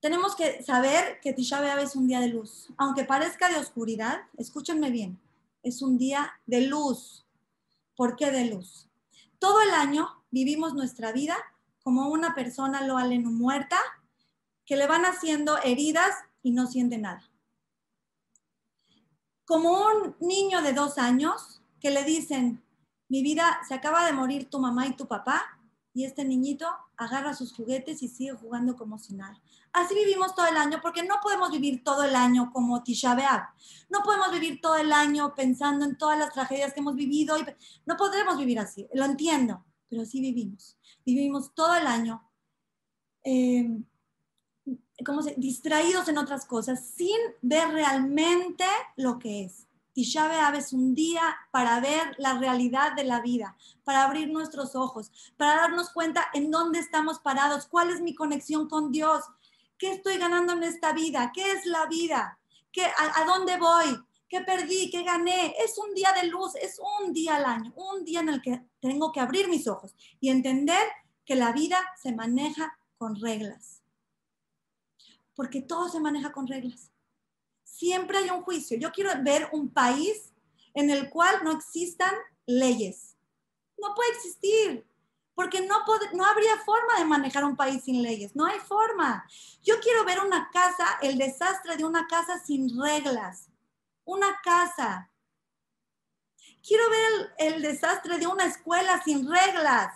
Tenemos 0.00 0.36
que 0.36 0.62
saber 0.62 1.18
que 1.20 1.32
Tisha 1.32 1.60
B'Av 1.60 1.80
es 1.80 1.96
un 1.96 2.06
día 2.06 2.20
de 2.20 2.28
luz. 2.28 2.68
Aunque 2.76 3.04
parezca 3.04 3.48
de 3.48 3.58
oscuridad, 3.58 4.20
escúchenme 4.36 4.90
bien, 4.90 5.18
es 5.64 5.82
un 5.82 5.98
día 5.98 6.34
de 6.46 6.60
luz. 6.60 7.24
¿Por 7.96 8.14
qué 8.14 8.30
de 8.30 8.44
luz? 8.44 8.86
Todo 9.40 9.60
el 9.60 9.70
año 9.70 10.08
vivimos 10.30 10.74
nuestra 10.74 11.10
vida 11.10 11.36
como 11.88 12.10
una 12.10 12.34
persona 12.34 12.82
lo 12.82 12.98
aleno 12.98 13.30
muerta, 13.30 13.78
que 14.66 14.76
le 14.76 14.86
van 14.86 15.06
haciendo 15.06 15.56
heridas 15.62 16.10
y 16.42 16.50
no 16.50 16.66
siente 16.66 16.98
nada. 16.98 17.22
Como 19.46 19.70
un 19.70 20.14
niño 20.20 20.60
de 20.60 20.74
dos 20.74 20.98
años 20.98 21.62
que 21.80 21.90
le 21.90 22.04
dicen, 22.04 22.62
mi 23.08 23.22
vida, 23.22 23.58
se 23.66 23.72
acaba 23.72 24.04
de 24.04 24.12
morir 24.12 24.50
tu 24.50 24.58
mamá 24.58 24.86
y 24.86 24.96
tu 24.96 25.08
papá, 25.08 25.58
y 25.94 26.04
este 26.04 26.26
niñito 26.26 26.66
agarra 26.98 27.32
sus 27.32 27.54
juguetes 27.54 28.02
y 28.02 28.08
sigue 28.08 28.34
jugando 28.34 28.76
como 28.76 28.98
si 28.98 29.14
nada. 29.14 29.40
Así 29.72 29.94
vivimos 29.94 30.34
todo 30.34 30.46
el 30.46 30.58
año 30.58 30.80
porque 30.82 31.02
no 31.04 31.14
podemos 31.22 31.50
vivir 31.50 31.82
todo 31.82 32.04
el 32.04 32.14
año 32.14 32.50
como 32.52 32.82
Tisha 32.82 33.14
B'Av. 33.14 33.48
No 33.88 34.02
podemos 34.02 34.30
vivir 34.30 34.60
todo 34.60 34.76
el 34.76 34.92
año 34.92 35.34
pensando 35.34 35.86
en 35.86 35.96
todas 35.96 36.18
las 36.18 36.34
tragedias 36.34 36.74
que 36.74 36.80
hemos 36.80 36.96
vivido. 36.96 37.38
Y 37.38 37.46
no 37.86 37.96
podremos 37.96 38.36
vivir 38.36 38.58
así, 38.58 38.86
lo 38.92 39.06
entiendo, 39.06 39.64
pero 39.88 40.02
así 40.02 40.20
vivimos 40.20 40.76
vivimos 41.04 41.54
todo 41.54 41.74
el 41.74 41.86
año 41.86 42.22
eh, 43.24 43.82
como 45.04 45.22
se, 45.22 45.34
distraídos 45.36 46.08
en 46.08 46.18
otras 46.18 46.44
cosas 46.44 46.84
sin 46.96 47.16
ver 47.42 47.68
realmente 47.68 48.64
lo 48.96 49.18
que 49.18 49.44
es. 49.44 49.66
Tisha 49.92 50.28
B'Av 50.28 50.54
es 50.54 50.72
un 50.72 50.94
día 50.94 51.22
para 51.50 51.80
ver 51.80 52.14
la 52.18 52.38
realidad 52.38 52.94
de 52.94 53.04
la 53.04 53.20
vida, 53.20 53.56
para 53.84 54.04
abrir 54.04 54.30
nuestros 54.30 54.76
ojos, 54.76 55.10
para 55.36 55.56
darnos 55.56 55.90
cuenta 55.90 56.26
en 56.34 56.50
dónde 56.50 56.78
estamos 56.78 57.18
parados, 57.18 57.66
cuál 57.66 57.90
es 57.90 58.00
mi 58.00 58.14
conexión 58.14 58.68
con 58.68 58.92
Dios, 58.92 59.24
qué 59.76 59.92
estoy 59.92 60.18
ganando 60.18 60.52
en 60.52 60.62
esta 60.62 60.92
vida, 60.92 61.32
qué 61.34 61.52
es 61.52 61.66
la 61.66 61.86
vida, 61.86 62.38
¿Qué, 62.70 62.84
a 62.84 63.24
dónde 63.24 63.56
voy, 63.56 63.98
qué 64.28 64.40
perdí, 64.42 64.90
qué 64.90 65.02
gané. 65.02 65.54
Es 65.64 65.78
un 65.78 65.94
día 65.94 66.12
de 66.12 66.28
luz, 66.28 66.54
es 66.56 66.80
un 67.00 67.12
día 67.12 67.36
al 67.36 67.44
año, 67.44 67.72
un 67.76 68.04
día 68.04 68.20
en 68.20 68.28
el 68.28 68.42
que 68.42 68.62
tengo 68.80 69.12
que 69.12 69.20
abrir 69.20 69.48
mis 69.48 69.66
ojos 69.66 69.94
y 70.20 70.28
entender 70.28 70.86
que 71.24 71.34
la 71.34 71.52
vida 71.52 71.78
se 72.00 72.12
maneja 72.12 72.78
con 72.96 73.16
reglas. 73.20 73.82
Porque 75.34 75.62
todo 75.62 75.88
se 75.88 76.00
maneja 76.00 76.32
con 76.32 76.46
reglas. 76.46 76.90
Siempre 77.64 78.18
hay 78.18 78.30
un 78.30 78.42
juicio. 78.42 78.78
Yo 78.78 78.92
quiero 78.92 79.10
ver 79.22 79.48
un 79.52 79.70
país 79.70 80.32
en 80.74 80.90
el 80.90 81.10
cual 81.10 81.42
no 81.44 81.52
existan 81.52 82.12
leyes. 82.46 83.16
No 83.78 83.94
puede 83.94 84.10
existir, 84.10 84.84
porque 85.34 85.60
no, 85.60 85.84
no 86.14 86.24
habría 86.24 86.56
forma 86.64 86.98
de 86.98 87.04
manejar 87.04 87.44
un 87.44 87.56
país 87.56 87.84
sin 87.84 88.02
leyes. 88.02 88.34
No 88.34 88.46
hay 88.46 88.58
forma. 88.58 89.24
Yo 89.62 89.78
quiero 89.80 90.04
ver 90.04 90.18
una 90.20 90.50
casa, 90.50 90.98
el 91.00 91.16
desastre 91.16 91.76
de 91.76 91.84
una 91.84 92.08
casa 92.08 92.40
sin 92.44 92.76
reglas 92.80 93.48
una 94.08 94.40
casa. 94.42 95.10
Quiero 96.66 96.84
ver 96.90 97.34
el, 97.38 97.62
desastre 97.62 98.18
de 98.18 98.26
una 98.26 98.46
escuela 98.46 99.02
sin 99.04 99.30
reglas. 99.30 99.94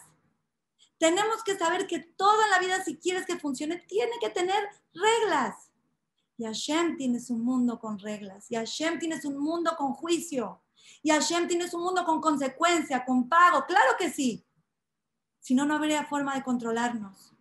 Tenemos 0.98 1.42
que 1.42 1.56
saber 1.56 1.86
que 1.86 1.98
toda 1.98 2.46
la 2.48 2.58
vida, 2.58 2.84
si 2.84 2.96
quieres 2.96 3.26
que 3.26 3.38
funcione, 3.38 3.78
tiene 3.88 4.12
que 4.20 4.28
tener 4.28 4.68
reglas. 4.92 5.72
Y 6.36 6.44
Hashem 6.44 6.96
tienes 6.96 7.30
un 7.30 7.42
mundo 7.42 7.80
con 7.80 7.98
reglas. 7.98 8.50
Y 8.50 8.56
Hashem 8.56 8.98
tienes 8.98 9.24
un 9.24 9.38
mundo 9.38 9.74
con 9.76 9.94
juicio. 9.94 10.62
Y 11.02 11.10
Hashem 11.10 11.48
tienes 11.48 11.72
un 11.74 11.82
mundo 11.82 12.04
con 12.04 12.20
consecuencia, 12.20 13.04
con 13.04 13.28
pago. 13.28 13.64
Claro 13.66 13.96
que 13.98 14.10
sí. 14.10 14.44
Si 15.40 15.54
no, 15.54 15.64
no 15.64 15.74
habría 15.74 16.04
forma 16.04 16.34
de 16.34 16.42
controlarnos. 16.42 17.31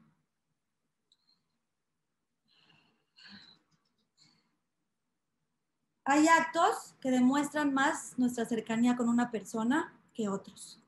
Hay 6.05 6.27
actos 6.27 6.95
que 6.99 7.11
demuestran 7.11 7.73
más 7.73 8.17
nuestra 8.17 8.45
cercanía 8.45 8.95
con 8.95 9.09
una 9.09 9.31
persona 9.31 9.93
que 10.13 10.29
otros. 10.29 10.79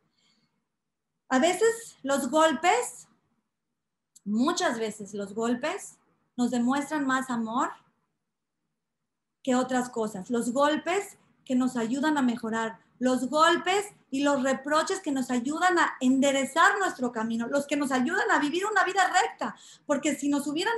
A 1.30 1.40
veces 1.40 1.98
los 2.04 2.30
golpes, 2.30 3.08
muchas 4.26 4.80
veces 4.80 5.14
los 5.14 5.34
golpes 5.34 5.98
nos 6.36 6.52
demuestran 6.52 7.06
más 7.06 7.30
amor 7.30 7.70
que 9.44 9.56
otras 9.56 9.90
cosas. 9.90 10.30
Los 10.30 10.52
golpes 10.52 11.18
que 11.46 11.56
nos 11.56 11.76
ayudan 11.76 12.18
a 12.18 12.22
mejorar, 12.22 12.80
los 13.00 13.30
golpes 13.30 13.88
y 14.10 14.24
los 14.24 14.44
reproches 14.44 15.00
que 15.00 15.12
nos 15.12 15.30
ayudan 15.30 15.78
a 15.78 15.94
enderezar 16.00 16.78
nuestro 16.80 17.12
camino, 17.12 17.48
los 17.48 17.68
que 17.68 17.76
nos 17.76 17.92
ayudan 17.92 18.32
a 18.32 18.40
vivir 18.40 18.66
una 18.66 18.84
vida 18.84 19.12
recta, 19.22 19.56
porque 19.86 20.16
si 20.16 20.30
nos 20.30 20.48
hubieran 20.48 20.74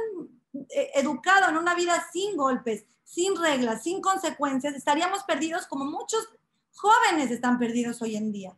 eh, 0.69 0.91
educado 0.95 1.49
en 1.49 1.57
una 1.57 1.75
vida 1.75 2.07
sin 2.11 2.37
golpes, 2.37 2.85
sin 3.03 3.35
reglas, 3.35 3.83
sin 3.83 4.01
consecuencias, 4.01 4.75
estaríamos 4.75 5.23
perdidos 5.23 5.67
como 5.67 5.85
muchos 5.85 6.27
jóvenes 6.73 7.31
están 7.31 7.57
perdidos 7.57 8.01
hoy 8.01 8.15
en 8.15 8.31
día. 8.31 8.57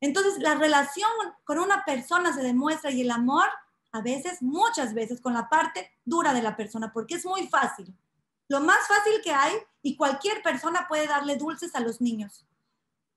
Entonces, 0.00 0.38
la 0.38 0.54
relación 0.54 1.10
con 1.44 1.58
una 1.58 1.84
persona 1.84 2.32
se 2.34 2.42
demuestra 2.42 2.90
y 2.90 3.00
el 3.00 3.10
amor 3.10 3.46
a 3.92 4.02
veces, 4.02 4.42
muchas 4.42 4.92
veces, 4.92 5.20
con 5.20 5.32
la 5.32 5.48
parte 5.48 5.90
dura 6.04 6.34
de 6.34 6.42
la 6.42 6.56
persona, 6.56 6.92
porque 6.92 7.14
es 7.14 7.24
muy 7.24 7.48
fácil. 7.48 7.94
Lo 8.48 8.60
más 8.60 8.86
fácil 8.86 9.20
que 9.24 9.32
hay 9.32 9.54
y 9.82 9.96
cualquier 9.96 10.42
persona 10.42 10.86
puede 10.88 11.06
darle 11.06 11.36
dulces 11.36 11.74
a 11.74 11.80
los 11.80 12.00
niños. 12.00 12.46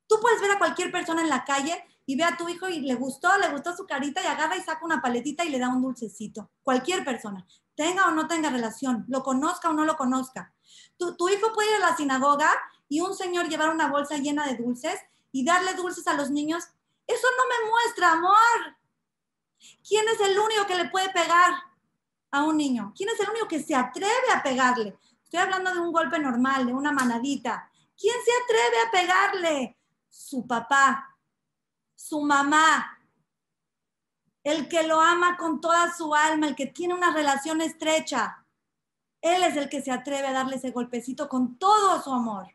Tú 0.07 0.15
puedes 0.21 0.41
ver 0.41 0.51
a 0.51 0.57
cualquier 0.57 0.91
persona 0.91 1.21
en 1.21 1.29
la 1.29 1.43
calle 1.43 1.83
y 2.09 2.15
ve 2.15 2.23
a 2.23 2.35
tu 2.35 2.49
hijo 2.49 2.67
y 2.67 2.81
le 2.81 2.95
gustó, 2.95 3.29
le 3.37 3.49
gustó 3.49 3.77
su 3.77 3.85
carita 3.85 4.19
y 4.23 4.25
agarra 4.25 4.57
y 4.57 4.63
saca 4.63 4.83
una 4.83 4.99
paletita 4.99 5.45
y 5.45 5.49
le 5.49 5.59
da 5.59 5.69
un 5.69 5.79
dulcecito. 5.79 6.49
Cualquier 6.63 7.05
persona, 7.05 7.45
tenga 7.75 8.07
o 8.07 8.11
no 8.11 8.27
tenga 8.27 8.49
relación, 8.49 9.05
lo 9.07 9.21
conozca 9.21 9.69
o 9.69 9.73
no 9.73 9.85
lo 9.85 9.95
conozca. 9.95 10.51
Tu, 10.97 11.15
tu 11.15 11.29
hijo 11.29 11.53
puede 11.53 11.69
ir 11.69 11.75
a 11.83 11.91
la 11.91 11.95
sinagoga 11.95 12.49
y 12.87 13.01
un 13.01 13.15
señor 13.15 13.47
llevar 13.47 13.69
una 13.69 13.91
bolsa 13.91 14.17
llena 14.17 14.47
de 14.47 14.55
dulces 14.55 14.99
y 15.31 15.45
darle 15.45 15.75
dulces 15.75 16.07
a 16.07 16.15
los 16.15 16.31
niños. 16.31 16.63
Eso 17.05 17.27
no 17.37 17.43
me 17.45 17.69
muestra 17.69 18.13
amor. 18.13 18.75
¿Quién 19.87 20.07
es 20.07 20.19
el 20.19 20.39
único 20.39 20.65
que 20.65 20.77
le 20.77 20.89
puede 20.89 21.09
pegar 21.09 21.53
a 22.31 22.41
un 22.41 22.57
niño? 22.57 22.91
¿Quién 22.97 23.09
es 23.09 23.19
el 23.19 23.29
único 23.29 23.47
que 23.47 23.61
se 23.61 23.75
atreve 23.75 24.31
a 24.33 24.41
pegarle? 24.41 24.97
Estoy 25.25 25.41
hablando 25.41 25.71
de 25.71 25.79
un 25.79 25.91
golpe 25.91 26.17
normal, 26.17 26.65
de 26.65 26.73
una 26.73 26.91
manadita. 26.91 27.69
¿Quién 27.95 28.15
se 28.25 28.31
atreve 28.43 28.77
a 28.87 28.91
pegarle? 28.91 29.77
Su 30.09 30.47
papá, 30.47 31.08
su 31.99 32.21
mamá, 32.21 32.97
el 34.43 34.69
que 34.69 34.83
lo 34.83 35.01
ama 35.01 35.35
con 35.35 35.59
toda 35.59 35.93
su 35.93 36.15
alma, 36.15 36.47
el 36.47 36.55
que 36.55 36.67
tiene 36.67 36.93
una 36.93 37.13
relación 37.13 37.59
estrecha. 37.59 38.45
Él 39.21 39.43
es 39.43 39.57
el 39.57 39.67
que 39.67 39.81
se 39.81 39.91
atreve 39.91 40.27
a 40.27 40.31
darle 40.31 40.55
ese 40.55 40.71
golpecito 40.71 41.27
con 41.27 41.59
todo 41.59 42.01
su 42.01 42.13
amor. 42.13 42.47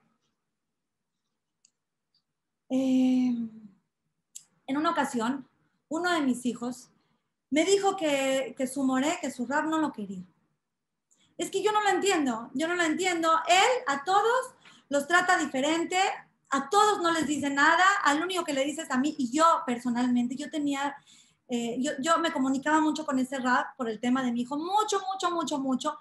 Eh, 2.70 3.34
en 4.66 4.76
una 4.76 4.90
ocasión, 4.90 5.46
uno 5.88 6.10
de 6.10 6.22
mis 6.22 6.46
hijos 6.46 6.88
me 7.50 7.66
dijo 7.66 7.96
que, 7.96 8.54
que 8.56 8.66
su 8.66 8.82
moré, 8.82 9.18
que 9.20 9.30
su 9.30 9.46
rap 9.46 9.66
no 9.66 9.78
lo 9.78 9.92
quería 9.92 10.24
es 11.36 11.50
que 11.50 11.62
yo 11.62 11.72
no 11.72 11.82
lo 11.82 11.88
entiendo, 11.90 12.50
yo 12.54 12.68
no 12.68 12.74
lo 12.74 12.84
entiendo. 12.84 13.30
Él 13.48 13.82
a 13.86 14.04
todos 14.04 14.54
los 14.88 15.06
trata 15.06 15.36
diferente, 15.36 15.98
a 16.54 16.70
todos 16.70 17.02
no 17.02 17.10
les 17.10 17.26
dice 17.26 17.50
nada, 17.50 17.84
al 18.04 18.22
único 18.22 18.44
que 18.44 18.52
le 18.52 18.64
dices 18.64 18.88
a 18.90 18.96
mí, 18.96 19.14
y 19.18 19.36
yo 19.36 19.44
personalmente, 19.66 20.36
yo 20.36 20.48
tenía, 20.50 20.94
eh, 21.48 21.76
yo, 21.80 21.90
yo 21.98 22.18
me 22.18 22.32
comunicaba 22.32 22.80
mucho 22.80 23.04
con 23.04 23.18
ese 23.18 23.38
rap 23.38 23.76
por 23.76 23.88
el 23.88 23.98
tema 23.98 24.22
de 24.22 24.30
mi 24.30 24.42
hijo, 24.42 24.56
mucho, 24.56 25.00
mucho, 25.12 25.32
mucho, 25.32 25.58
mucho, 25.58 25.98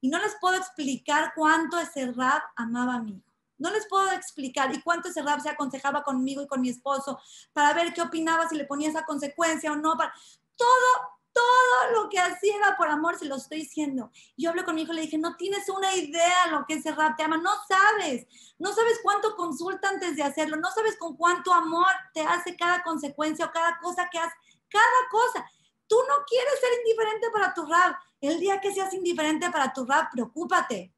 y 0.00 0.08
no 0.08 0.18
les 0.20 0.36
puedo 0.40 0.56
explicar 0.56 1.32
cuánto 1.34 1.76
ese 1.80 2.12
rap 2.12 2.42
amaba 2.54 2.94
a 2.94 3.02
mi 3.02 3.12
hijo. 3.12 3.26
No 3.58 3.70
les 3.70 3.88
puedo 3.88 4.12
explicar 4.12 4.72
y 4.72 4.80
cuánto 4.82 5.08
ese 5.08 5.22
rap 5.22 5.40
se 5.40 5.48
aconsejaba 5.48 6.04
conmigo 6.04 6.42
y 6.42 6.46
con 6.46 6.60
mi 6.60 6.68
esposo 6.68 7.18
para 7.52 7.72
ver 7.72 7.92
qué 7.92 8.02
opinaba, 8.02 8.48
si 8.48 8.54
le 8.54 8.66
ponía 8.66 8.90
esa 8.90 9.04
consecuencia 9.04 9.72
o 9.72 9.76
no. 9.76 9.96
Para... 9.96 10.12
Todo, 10.56 11.15
todo 11.36 12.02
lo 12.02 12.08
que 12.08 12.18
hacía 12.18 12.56
era 12.56 12.76
por 12.78 12.88
amor, 12.88 13.18
se 13.18 13.26
lo 13.26 13.36
estoy 13.36 13.58
diciendo. 13.58 14.10
Yo 14.38 14.48
hablé 14.48 14.64
con 14.64 14.74
mi 14.74 14.82
hijo 14.82 14.94
le 14.94 15.02
dije, 15.02 15.18
no 15.18 15.36
tienes 15.36 15.68
una 15.68 15.94
idea 15.94 16.46
lo 16.50 16.64
que 16.64 16.74
ese 16.74 16.92
rap 16.92 17.14
te 17.14 17.24
ama, 17.24 17.36
no 17.36 17.50
sabes, 17.68 18.26
no 18.58 18.72
sabes 18.72 19.00
cuánto 19.02 19.36
consulta 19.36 19.90
antes 19.90 20.16
de 20.16 20.22
hacerlo, 20.22 20.56
no 20.56 20.70
sabes 20.70 20.96
con 20.96 21.14
cuánto 21.14 21.52
amor 21.52 21.92
te 22.14 22.22
hace 22.22 22.56
cada 22.56 22.82
consecuencia 22.82 23.44
o 23.44 23.52
cada 23.52 23.78
cosa 23.80 24.08
que 24.10 24.18
haces, 24.18 24.38
cada 24.70 25.08
cosa. 25.10 25.46
Tú 25.86 25.96
no 26.08 26.24
quieres 26.26 26.54
ser 26.58 26.70
indiferente 26.80 27.26
para 27.30 27.52
tu 27.52 27.66
rap. 27.66 27.96
El 28.20 28.40
día 28.40 28.58
que 28.58 28.72
seas 28.72 28.94
indiferente 28.94 29.50
para 29.50 29.72
tu 29.74 29.84
rap, 29.84 30.10
preocúpate. 30.12 30.94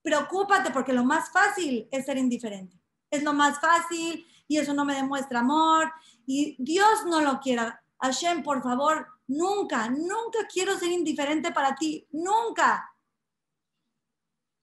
Preocúpate 0.00 0.70
porque 0.70 0.94
lo 0.94 1.04
más 1.04 1.30
fácil 1.30 1.86
es 1.90 2.06
ser 2.06 2.16
indiferente. 2.16 2.80
Es 3.10 3.22
lo 3.22 3.34
más 3.34 3.60
fácil 3.60 4.26
y 4.48 4.56
eso 4.56 4.72
no 4.72 4.86
me 4.86 4.94
demuestra 4.94 5.40
amor 5.40 5.92
y 6.26 6.56
Dios 6.58 7.04
no 7.04 7.20
lo 7.20 7.38
quiera. 7.40 7.82
Hashem, 8.00 8.42
por 8.42 8.62
favor, 8.62 9.06
Nunca, 9.28 9.90
nunca 9.90 10.46
quiero 10.50 10.78
ser 10.78 10.90
indiferente 10.90 11.52
para 11.52 11.74
ti, 11.74 12.06
nunca. 12.12 12.94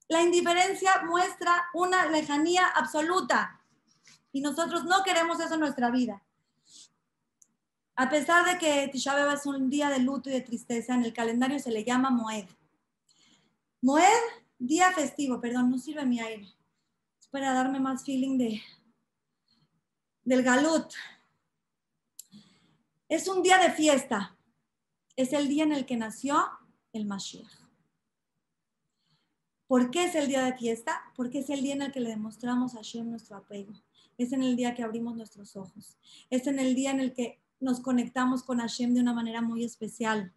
La 0.08 0.22
indiferencia 0.22 1.02
muestra 1.04 1.68
una 1.72 2.06
lejanía 2.06 2.66
absoluta 2.66 3.64
y 4.32 4.40
nosotros 4.40 4.84
no 4.84 5.04
queremos 5.04 5.38
eso 5.38 5.54
en 5.54 5.60
nuestra 5.60 5.90
vida. 5.90 6.20
A 7.94 8.10
pesar 8.10 8.44
de 8.44 8.58
que 8.58 8.88
Tisha 8.88 9.32
es 9.32 9.46
un 9.46 9.70
día 9.70 9.88
de 9.88 10.00
luto 10.00 10.28
y 10.28 10.32
de 10.32 10.40
tristeza, 10.40 10.94
en 10.94 11.04
el 11.04 11.14
calendario 11.14 11.60
se 11.60 11.70
le 11.70 11.84
llama 11.84 12.10
Moed. 12.10 12.46
Moed, 13.80 14.20
día 14.58 14.90
festivo, 14.92 15.40
perdón, 15.40 15.70
no 15.70 15.78
sirve 15.78 16.04
mi 16.04 16.20
aire. 16.20 16.52
Es 17.20 17.28
para 17.28 17.54
darme 17.54 17.78
más 17.78 18.04
feeling 18.04 18.36
de, 18.36 18.62
del 20.24 20.42
galut. 20.42 20.92
Es 23.08 23.28
un 23.28 23.42
día 23.42 23.58
de 23.58 23.70
fiesta 23.70 24.35
es 25.16 25.32
el 25.32 25.48
día 25.48 25.64
en 25.64 25.72
el 25.72 25.86
que 25.86 25.96
nació 25.96 26.46
el 26.92 27.06
Mashiach. 27.06 27.50
¿Por 29.66 29.90
qué 29.90 30.04
es 30.04 30.14
el 30.14 30.28
día 30.28 30.44
de 30.44 30.56
fiesta? 30.56 31.02
Porque 31.16 31.40
es 31.40 31.50
el 31.50 31.62
día 31.62 31.74
en 31.74 31.82
el 31.82 31.90
que 31.92 32.00
le 32.00 32.10
demostramos 32.10 32.74
a 32.74 32.78
Hashem 32.78 33.10
nuestro 33.10 33.36
apego. 33.36 33.72
Es 34.18 34.32
en 34.32 34.42
el 34.42 34.56
día 34.56 34.74
que 34.74 34.82
abrimos 34.82 35.16
nuestros 35.16 35.56
ojos. 35.56 35.96
Es 36.30 36.46
en 36.46 36.60
el 36.60 36.74
día 36.74 36.90
en 36.90 37.00
el 37.00 37.14
que 37.14 37.40
nos 37.58 37.80
conectamos 37.80 38.42
con 38.44 38.58
Hashem 38.58 38.94
de 38.94 39.00
una 39.00 39.14
manera 39.14 39.40
muy 39.40 39.64
especial. 39.64 40.32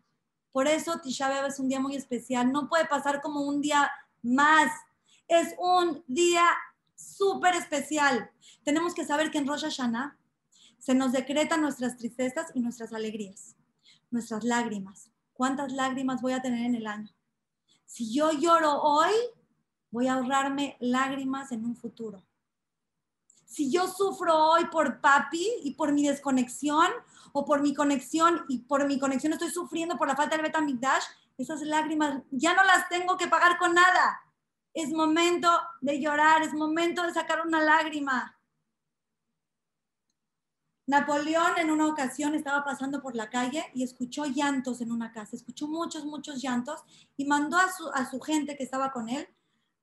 Por 0.52 0.68
eso 0.68 1.00
Tisha 1.00 1.30
B'Av 1.30 1.46
es 1.46 1.60
un 1.60 1.70
día 1.70 1.80
muy 1.80 1.96
especial. 1.96 2.52
No 2.52 2.70
puede 2.70 2.86
pasar 2.86 3.22
como 3.22 3.42
un 3.42 3.62
día 3.62 3.92
más. 4.24 4.72
Es 5.28 5.54
un 5.60 6.04
día 6.08 6.44
súper 6.96 7.54
especial. 7.54 8.32
Tenemos 8.64 8.96
que 8.96 9.06
saber 9.06 9.30
que 9.30 9.38
en 9.38 9.48
Rosh 9.48 9.64
Hashanah 9.64 10.18
se 10.80 10.96
nos 10.96 11.12
decretan 11.12 11.62
nuestras 11.62 11.98
tristezas 11.98 12.48
y 12.56 12.62
nuestras 12.62 12.94
alegrías 12.94 13.59
nuestras 14.12 14.44
lágrimas. 14.44 15.12
¿Cuántas 15.34 15.72
lágrimas 15.72 16.22
voy 16.22 16.34
a 16.34 16.42
tener 16.42 16.66
en 16.66 16.76
el 16.76 16.88
año? 16.88 17.14
Si 17.86 18.14
yo 18.14 18.32
lloro 18.32 18.82
hoy, 18.82 19.12
voy 19.92 20.08
a 20.08 20.14
ahorrarme 20.14 20.78
lágrimas 20.80 21.52
en 21.52 21.66
un 21.66 21.76
futuro. 21.76 22.24
Si 23.46 23.72
yo 23.72 23.88
sufro 23.88 24.38
hoy 24.38 24.66
por 24.66 25.02
papi 25.02 25.48
y 25.64 25.74
por 25.74 25.92
mi 25.92 26.08
desconexión 26.08 26.88
o 27.32 27.46
por 27.46 27.62
mi 27.62 27.74
conexión 27.74 28.46
y 28.48 28.60
por 28.60 28.86
mi 28.86 29.00
conexión 29.00 29.34
estoy 29.34 29.50
sufriendo 29.50 29.98
por 29.98 30.08
la 30.08 30.16
falta 30.16 30.36
del 30.36 30.46
Betamigdash, 30.46 31.04
esas 31.38 31.62
lágrimas 31.62 32.22
ya 32.30 32.54
no 32.54 32.64
las 32.64 32.88
tengo 32.90 33.18
que 33.18 33.28
pagar 33.28 33.58
con 33.58 33.74
nada. 33.74 34.22
Es 34.74 34.92
momento 34.92 35.50
de 35.82 36.00
llorar, 36.00 36.44
es 36.44 36.54
momento 36.54 37.02
de 37.02 37.14
sacar 37.14 37.46
una 37.46 37.62
lágrima. 37.62 38.39
Napoleón 40.90 41.60
en 41.60 41.70
una 41.70 41.86
ocasión 41.86 42.34
estaba 42.34 42.64
pasando 42.64 43.00
por 43.00 43.14
la 43.14 43.30
calle 43.30 43.64
y 43.76 43.84
escuchó 43.84 44.26
llantos 44.26 44.82
en 44.82 44.92
una 44.92 45.12
casa, 45.12 45.36
escuchó 45.36 45.68
muchos, 45.68 46.04
muchos 46.04 46.42
llantos 46.42 46.82
y 47.16 47.26
mandó 47.26 47.58
a 47.58 48.10
su, 48.10 48.20
gente 48.20 48.58
que 48.58 48.64
estaba 48.64 48.92
con 48.92 49.08
él 49.08 49.28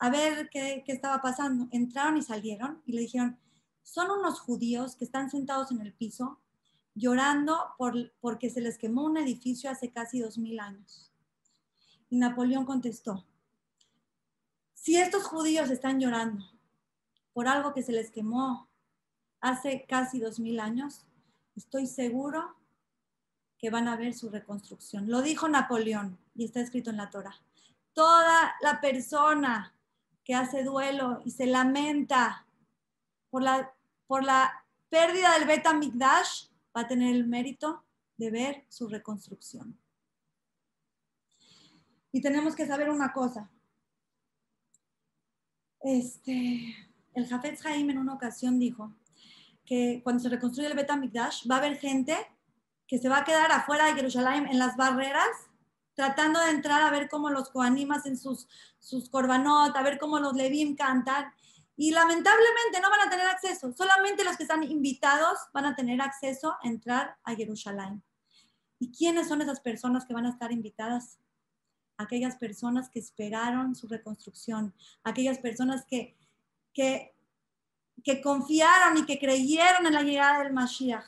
a 0.01 0.11
ver 0.11 0.51
qué, 0.51 0.83
estaba 0.89 1.23
pasando. 1.23 1.69
Entraron 1.71 2.17
y 2.17 2.23
salieron 2.23 2.83
y 2.87 2.91
le 2.91 3.03
dijeron, 3.03 3.39
son 3.85 4.11
unos 4.11 4.41
judíos 4.41 4.97
que 4.97 5.05
están 5.05 5.31
sentados 5.31 5.71
en 5.71 5.81
el 5.81 5.93
piso 5.93 6.41
llorando 6.97 7.57
por, 7.79 8.13
porque 8.21 8.51
se 8.51 8.61
les 8.61 8.77
quemó 8.77 9.05
un 9.05 9.17
edificio 9.17 9.71
hace 9.71 9.93
casi 9.93 10.19
dos 10.19 10.39
mil 10.39 10.59
años. 10.59 11.13
Y 12.11 12.17
Napoleón 12.17 12.65
contestó, 12.65 13.25
si 14.75 14.97
estos 14.97 15.23
judíos 15.23 15.71
están 15.71 16.01
llorando 16.01 16.45
por 17.33 17.47
algo 17.47 17.73
que 17.75 17.85
se 17.85 17.93
les 17.93 18.11
quemó 18.11 18.66
hace 19.41 19.87
casi 19.87 20.21
dos 20.21 20.39
mil 20.39 20.61
años, 20.61 21.07
estoy 21.55 21.87
seguro 21.87 22.57
que 23.59 23.71
van 23.71 23.89
a 23.89 23.97
ver 23.97 24.15
su 24.15 24.29
reconstrucción. 24.29 25.09
Lo 25.11 25.23
dijo 25.23 25.49
Napoleón 25.49 26.19
y 26.35 26.45
está 26.45 26.61
escrito 26.61 26.91
en 26.91 26.99
la 26.99 27.11
Torah. 27.11 27.37
Toda 27.95 28.55
la 28.61 28.81
persona 28.81 29.75
que 30.25 30.35
hace 30.35 30.65
duelo 30.65 31.23
y 31.25 31.31
se 31.31 31.47
lamenta 31.47 32.47
por 33.31 33.43
la, 33.43 33.73
por 34.07 34.25
la 34.25 34.65
pérdida 34.89 35.33
del 35.39 35.47
Beta 35.47 35.73
Mikdash 35.73 36.49
va 36.77 36.83
a 36.83 36.89
tener 36.89 37.15
el 37.15 37.27
mérito 37.27 37.85
de 38.17 38.31
ver 38.31 38.65
su 38.69 38.89
reconstrucción. 38.89 39.79
Y 42.13 42.21
tenemos 42.21 42.55
que 42.55 42.67
saber 42.67 42.91
una 42.91 43.13
cosa. 43.13 43.51
Este, 45.81 46.75
el 47.15 47.27
Jafetz 47.29 47.65
Haim 47.65 47.91
en 47.91 47.99
una 47.99 48.15
ocasión 48.15 48.59
dijo 48.59 48.93
que 49.67 50.01
cuando 50.03 50.23
se 50.23 50.29
reconstruye 50.29 50.69
el 50.69 50.77
Betamikdash 50.77 51.47
va 51.51 51.57
a 51.57 51.59
haber 51.59 51.79
gente 51.79 52.17
que 52.87 52.99
se 52.99 53.09
va 53.09 53.19
a 53.19 53.25
quedar 53.25 53.51
afuera 53.53 53.87
de 53.87 53.95
Jerusalén 53.95 54.47
en 54.47 54.59
las 54.59 54.77
barreras 54.77 55.29
tratando 55.97 56.39
de 56.41 56.51
entrar 56.51 56.83
a 56.83 56.91
ver 56.91 57.09
cómo 57.09 57.31
los 57.31 57.49
coanimas 57.49 58.07
en 58.07 58.17
sus, 58.17 58.47
sus 58.79 59.09
korbanot, 59.09 59.75
a 59.75 59.83
ver 59.83 59.99
cómo 59.99 60.21
los 60.21 60.35
levim 60.35 60.77
cantan. 60.77 61.33
Y 61.75 61.91
lamentablemente 61.91 62.81
no 62.81 62.91
van 62.91 63.09
a 63.09 63.11
tener 63.11 63.27
acceso. 63.27 63.73
Solamente 63.73 64.23
los 64.23 64.37
que 64.37 64.45
están 64.45 64.63
invitados 64.63 65.39
van 65.53 65.65
a 65.65 65.75
tener 65.75 66.01
acceso 66.01 66.53
a 66.53 66.69
entrar 66.69 67.17
a 67.25 67.35
Jerusalén. 67.35 68.03
¿Y 68.79 68.93
quiénes 68.93 69.29
son 69.29 69.41
esas 69.41 69.61
personas 69.61 70.05
que 70.05 70.15
van 70.15 70.27
a 70.27 70.31
estar 70.31 70.53
invitadas? 70.53 71.19
Aquellas 71.97 72.37
personas 72.37 72.91
que 72.91 72.99
esperaron 72.99 73.75
su 73.75 73.89
reconstrucción, 73.89 74.75
aquellas 75.03 75.39
personas 75.39 75.87
que, 75.87 76.15
que, 76.75 77.16
que 78.05 78.21
confiaron 78.21 78.99
y 78.99 79.07
que 79.07 79.19
creyeron 79.19 79.87
en 79.87 79.95
la 79.95 80.03
llegada 80.03 80.43
del 80.43 80.53
Mashiach. 80.53 81.05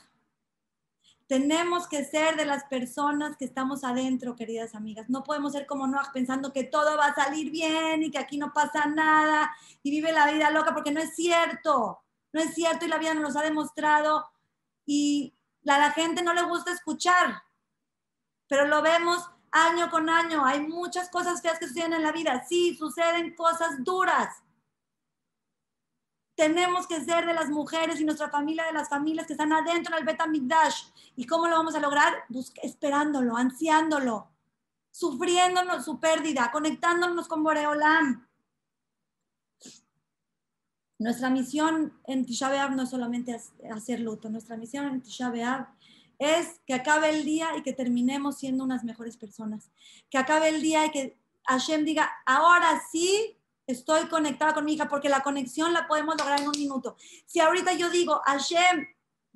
Tenemos 1.26 1.86
que 1.86 2.04
ser 2.04 2.36
de 2.36 2.46
las 2.46 2.64
personas 2.64 3.36
que 3.36 3.44
estamos 3.44 3.84
adentro, 3.84 4.34
queridas 4.34 4.74
amigas. 4.74 5.10
No 5.10 5.22
podemos 5.22 5.52
ser 5.52 5.66
como 5.66 5.86
Noah 5.86 6.10
pensando 6.12 6.52
que 6.52 6.64
todo 6.64 6.96
va 6.96 7.08
a 7.08 7.14
salir 7.14 7.50
bien 7.50 8.02
y 8.02 8.10
que 8.10 8.18
aquí 8.18 8.38
no 8.38 8.52
pasa 8.54 8.86
nada 8.86 9.54
y 9.82 9.90
vive 9.90 10.12
la 10.12 10.30
vida 10.30 10.50
loca, 10.50 10.72
porque 10.72 10.90
no 10.90 11.00
es 11.00 11.14
cierto. 11.14 12.00
No 12.32 12.40
es 12.40 12.54
cierto 12.54 12.86
y 12.86 12.88
la 12.88 12.98
vida 12.98 13.14
nos 13.14 13.34
lo 13.34 13.40
ha 13.40 13.42
demostrado 13.42 14.26
y 14.86 15.34
a 15.66 15.78
la 15.78 15.90
gente 15.92 16.22
no 16.22 16.32
le 16.32 16.42
gusta 16.42 16.72
escuchar, 16.72 17.42
pero 18.46 18.66
lo 18.66 18.80
vemos 18.80 19.30
año 19.50 19.90
con 19.90 20.08
año. 20.08 20.44
Hay 20.44 20.60
muchas 20.60 21.08
cosas 21.10 21.42
feas 21.42 21.58
que 21.58 21.68
suceden 21.68 21.94
en 21.94 22.02
la 22.02 22.12
vida. 22.12 22.44
Sí, 22.48 22.74
suceden 22.76 23.34
cosas 23.34 23.84
duras, 23.84 24.42
tenemos 26.38 26.86
que 26.86 27.04
ser 27.04 27.26
de 27.26 27.34
las 27.34 27.50
mujeres 27.50 28.00
y 28.00 28.04
nuestra 28.04 28.30
familia 28.30 28.64
de 28.64 28.72
las 28.72 28.88
familias 28.88 29.26
que 29.26 29.32
están 29.32 29.52
adentro 29.52 29.96
del 29.96 30.04
Beta 30.04 30.24
Migdash. 30.24 30.84
¿Y 31.16 31.26
cómo 31.26 31.48
lo 31.48 31.56
vamos 31.56 31.74
a 31.74 31.80
lograr? 31.80 32.14
esperándolo, 32.62 33.36
ansiándolo, 33.36 34.28
sufriéndonos 34.92 35.84
su 35.84 35.98
pérdida, 35.98 36.52
conectándonos 36.52 37.26
con 37.26 37.42
Boreolam. 37.42 38.24
Nuestra 41.00 41.28
misión 41.28 41.92
en 42.04 42.24
Tisha 42.24 42.48
B'Av 42.50 42.70
no 42.76 42.84
es 42.84 42.90
solamente 42.90 43.36
hacer 43.74 43.98
luto, 43.98 44.30
nuestra 44.30 44.56
misión 44.56 44.86
en 44.86 45.02
Tisha 45.02 45.30
B'Av 45.30 45.66
es 46.20 46.60
que 46.68 46.74
acabe 46.74 47.10
el 47.10 47.24
día 47.24 47.48
y 47.56 47.62
que 47.62 47.72
terminemos 47.72 48.38
siendo 48.38 48.62
unas 48.62 48.84
mejores 48.84 49.16
personas. 49.16 49.72
Que 50.08 50.18
acabe 50.18 50.50
el 50.50 50.62
día 50.62 50.86
y 50.86 50.90
que 50.92 51.18
Hashem 51.46 51.84
diga, 51.84 52.08
ahora 52.26 52.80
sí 52.92 53.37
estoy 53.68 54.08
conectada 54.08 54.54
con 54.54 54.64
mi 54.64 54.72
hija, 54.72 54.88
porque 54.88 55.08
la 55.08 55.22
conexión 55.22 55.72
la 55.72 55.86
podemos 55.86 56.16
lograr 56.16 56.40
en 56.40 56.48
un 56.48 56.58
minuto. 56.58 56.96
Si 57.26 57.38
ahorita 57.38 57.74
yo 57.74 57.90
digo, 57.90 58.20
Hashem, 58.24 58.88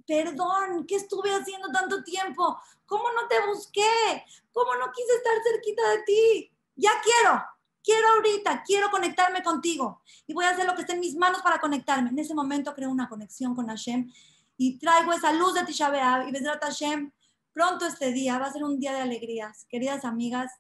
perdón, 0.07 0.87
¿qué 0.89 0.97
estuve 0.97 1.31
haciendo 1.35 1.69
tanto 1.69 2.03
tiempo? 2.03 2.59
¿Cómo 2.87 3.05
no 3.13 3.29
te 3.29 3.47
busqué? 3.47 4.25
¿Cómo 4.51 4.75
no 4.77 4.91
quise 4.91 5.15
estar 5.17 5.35
cerquita 5.45 5.89
de 5.91 6.03
ti? 6.03 6.53
Ya 6.77 6.93
quiero, 7.05 7.45
quiero 7.85 8.09
ahorita, 8.09 8.63
quiero 8.65 8.91
conectarme 8.91 9.43
contigo 9.43 10.03
y 10.27 10.33
voy 10.33 10.47
a 10.47 10.51
hacer 10.51 10.65
lo 10.65 10.75
que 10.75 10.81
esté 10.81 10.95
en 10.95 11.01
mis 11.01 11.15
manos 11.15 11.43
para 11.43 11.61
conectarme. 11.61 12.09
En 12.09 12.19
ese 12.19 12.35
momento 12.35 12.75
creo 12.75 12.91
una 12.91 13.11
conexión 13.11 13.55
con 13.55 13.69
Hashem 13.69 14.11
y 14.57 14.79
traigo 14.79 15.13
esa 15.13 15.33
luz 15.33 15.53
de 15.53 15.65
Tisha 15.67 15.91
B'Av 15.91 16.27
y 16.27 16.33
Besrat 16.33 16.63
Hashem, 16.65 17.13
pronto 17.53 17.85
este 17.85 18.13
día 18.13 18.39
va 18.39 18.47
a 18.47 18.53
ser 18.53 18.65
un 18.65 18.79
día 18.79 18.95
de 18.95 19.03
alegrías. 19.03 19.67
Queridas 19.69 20.07
amigas, 20.07 20.53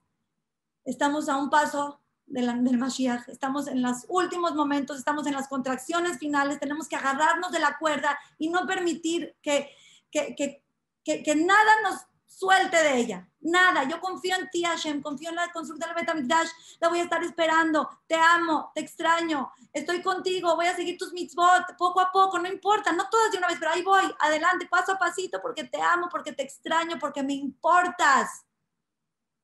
estamos 0.84 1.30
a 1.30 1.38
un 1.38 1.48
paso 1.48 2.01
del 2.32 2.78
Mashiach, 2.78 3.28
estamos 3.28 3.68
en 3.68 3.82
los 3.82 4.06
últimos 4.08 4.54
momentos, 4.54 4.96
estamos 4.98 5.26
en 5.26 5.34
las 5.34 5.48
contracciones 5.48 6.18
finales, 6.18 6.58
tenemos 6.58 6.88
que 6.88 6.96
agarrarnos 6.96 7.52
de 7.52 7.60
la 7.60 7.76
cuerda 7.78 8.18
y 8.38 8.48
no 8.48 8.66
permitir 8.66 9.36
que, 9.42 9.70
que, 10.10 10.34
que, 10.34 11.22
que, 11.22 11.34
nada 11.34 11.72
nos 11.82 12.00
suelte 12.26 12.76
de 12.78 12.96
ella, 12.96 13.28
nada. 13.40 13.84
Yo 13.84 14.00
confío 14.00 14.34
en 14.36 14.48
ti, 14.48 14.62
Hashem, 14.62 15.02
confío 15.02 15.28
en 15.28 15.36
la 15.36 15.52
construcción 15.52 15.90
del 15.90 16.04
Betamikdash, 16.04 16.48
la 16.80 16.88
voy 16.88 17.00
a 17.00 17.02
estar 17.02 17.22
esperando, 17.22 17.88
te 18.06 18.14
amo, 18.14 18.72
te 18.74 18.80
extraño, 18.80 19.52
estoy 19.70 20.00
contigo, 20.00 20.56
voy 20.56 20.66
a 20.66 20.74
seguir 20.74 20.96
tus 20.96 21.12
mitzvot 21.12 21.76
poco 21.76 22.00
a 22.00 22.10
poco, 22.10 22.38
no 22.38 22.48
importa, 22.48 22.92
no 22.92 23.10
todas 23.10 23.30
de 23.30 23.38
una 23.38 23.48
vez, 23.48 23.58
pero 23.60 23.72
ahí 23.72 23.82
voy, 23.82 24.04
adelante, 24.20 24.66
paso 24.70 24.92
a 24.92 24.98
pasito, 24.98 25.42
porque 25.42 25.64
te 25.64 25.80
amo, 25.82 26.08
porque 26.10 26.32
te 26.32 26.42
extraño, 26.42 26.98
porque 26.98 27.22
me 27.22 27.34
importas 27.34 28.46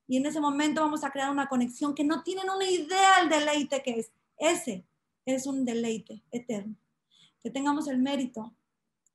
y 0.08 0.16
en 0.16 0.26
ese 0.26 0.40
momento 0.40 0.80
vamos 0.80 1.04
a 1.04 1.10
crear 1.10 1.30
una 1.30 1.48
conexión 1.48 1.94
que 1.94 2.02
no 2.02 2.22
tienen 2.22 2.48
una 2.48 2.64
idea 2.64 3.20
del 3.20 3.28
deleite 3.28 3.82
que 3.82 4.00
es. 4.00 4.10
Ese 4.38 4.84
es 5.26 5.46
un 5.46 5.64
deleite 5.64 6.22
eterno. 6.32 6.74
Que 7.42 7.50
tengamos 7.50 7.86
el 7.88 7.98
mérito 7.98 8.52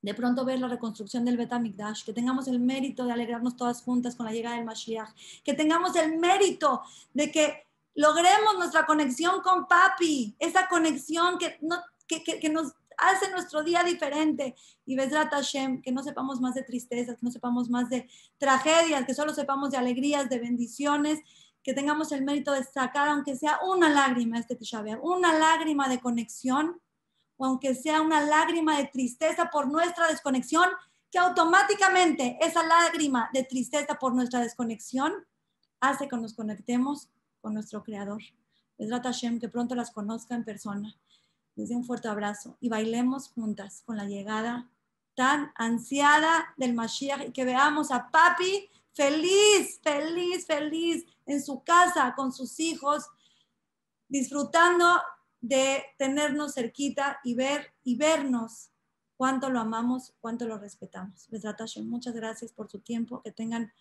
de 0.03 0.13
pronto 0.13 0.45
ver 0.45 0.59
la 0.59 0.67
reconstrucción 0.67 1.25
del 1.25 1.37
Betamikdash, 1.37 2.03
que 2.03 2.13
tengamos 2.13 2.47
el 2.47 2.59
mérito 2.59 3.05
de 3.05 3.13
alegrarnos 3.13 3.55
todas 3.55 3.81
juntas 3.81 4.15
con 4.15 4.25
la 4.25 4.33
llegada 4.33 4.57
del 4.57 4.65
Mashiach, 4.65 5.09
que 5.43 5.53
tengamos 5.53 5.95
el 5.95 6.19
mérito 6.19 6.83
de 7.13 7.31
que 7.31 7.65
logremos 7.95 8.57
nuestra 8.57 8.85
conexión 8.85 9.41
con 9.41 9.65
Papi, 9.65 10.35
esa 10.39 10.67
conexión 10.67 11.37
que, 11.37 11.57
no, 11.61 11.77
que, 12.05 12.21
que, 12.21 12.39
que 12.39 12.49
nos 12.49 12.73
hace 12.97 13.31
nuestro 13.31 13.63
día 13.63 13.83
diferente. 13.83 14.55
Y 14.85 14.95
Besrat 14.95 15.31
Hashem, 15.31 15.81
que 15.81 15.91
no 15.91 16.03
sepamos 16.03 16.39
más 16.41 16.55
de 16.55 16.63
tristezas, 16.63 17.17
que 17.17 17.25
no 17.25 17.31
sepamos 17.31 17.69
más 17.69 17.89
de 17.89 18.09
tragedias, 18.37 19.05
que 19.05 19.13
solo 19.13 19.33
sepamos 19.33 19.71
de 19.71 19.77
alegrías, 19.77 20.29
de 20.29 20.39
bendiciones, 20.39 21.19
que 21.63 21.73
tengamos 21.73 22.11
el 22.11 22.23
mérito 22.23 22.51
de 22.51 22.63
sacar, 22.63 23.07
aunque 23.07 23.35
sea 23.35 23.59
una 23.65 23.89
lágrima 23.89 24.37
este 24.37 24.55
Tisha 24.55 24.83
una 25.01 25.37
lágrima 25.37 25.87
de 25.87 26.01
conexión, 26.01 26.81
o 27.37 27.45
aunque 27.45 27.73
sea 27.73 28.01
una 28.01 28.21
lágrima 28.21 28.77
de 28.77 28.85
tristeza 28.85 29.49
por 29.49 29.67
nuestra 29.67 30.07
desconexión, 30.07 30.69
que 31.09 31.19
automáticamente 31.19 32.37
esa 32.41 32.63
lágrima 32.63 33.29
de 33.33 33.43
tristeza 33.43 33.95
por 33.95 34.13
nuestra 34.13 34.41
desconexión 34.41 35.13
hace 35.79 36.07
que 36.07 36.17
nos 36.17 36.33
conectemos 36.33 37.09
con 37.39 37.53
nuestro 37.53 37.83
Creador. 37.83 38.21
Besrat 38.77 39.03
Hashem, 39.03 39.39
que 39.39 39.47
pronto 39.47 39.75
las 39.75 39.91
conozca 39.91 40.35
en 40.35 40.43
persona 40.43 40.97
les 41.55 41.69
un 41.71 41.83
fuerte 41.83 42.07
abrazo 42.07 42.57
y 42.59 42.69
bailemos 42.69 43.29
juntas 43.29 43.83
con 43.85 43.97
la 43.97 44.05
llegada 44.05 44.69
tan 45.15 45.51
ansiada 45.55 46.53
del 46.57 46.73
Mashiach 46.73 47.27
y 47.27 47.31
que 47.31 47.45
veamos 47.45 47.91
a 47.91 48.09
papi 48.09 48.69
feliz, 48.93 49.79
feliz, 49.83 50.45
feliz 50.45 51.05
en 51.25 51.43
su 51.43 51.63
casa 51.63 52.13
con 52.15 52.31
sus 52.31 52.59
hijos, 52.59 53.05
disfrutando 54.07 54.85
de 55.41 55.83
tenernos 55.97 56.53
cerquita 56.53 57.19
y 57.23 57.33
ver 57.35 57.73
y 57.83 57.95
vernos 57.95 58.69
cuánto 59.17 59.49
lo 59.49 59.59
amamos, 59.59 60.13
cuánto 60.19 60.45
lo 60.47 60.57
respetamos. 60.57 61.27
muchas 61.83 62.13
gracias 62.13 62.51
por 62.51 62.69
su 62.69 62.79
tiempo, 62.79 63.21
que 63.21 63.31
tengan 63.31 63.71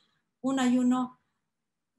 un 0.40 0.58
ayuno 0.58 1.20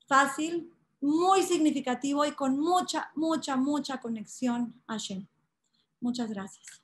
fácil, 0.08 0.72
muy 1.02 1.44
significativo 1.44 2.26
y 2.26 2.32
con 2.32 2.60
mucha, 2.60 3.12
mucha, 3.16 3.56
mucha 3.56 4.00
conexión 4.00 4.82
a 4.88 4.98
Shem. 4.98 5.28
Muchas 6.04 6.30
gracias. 6.30 6.83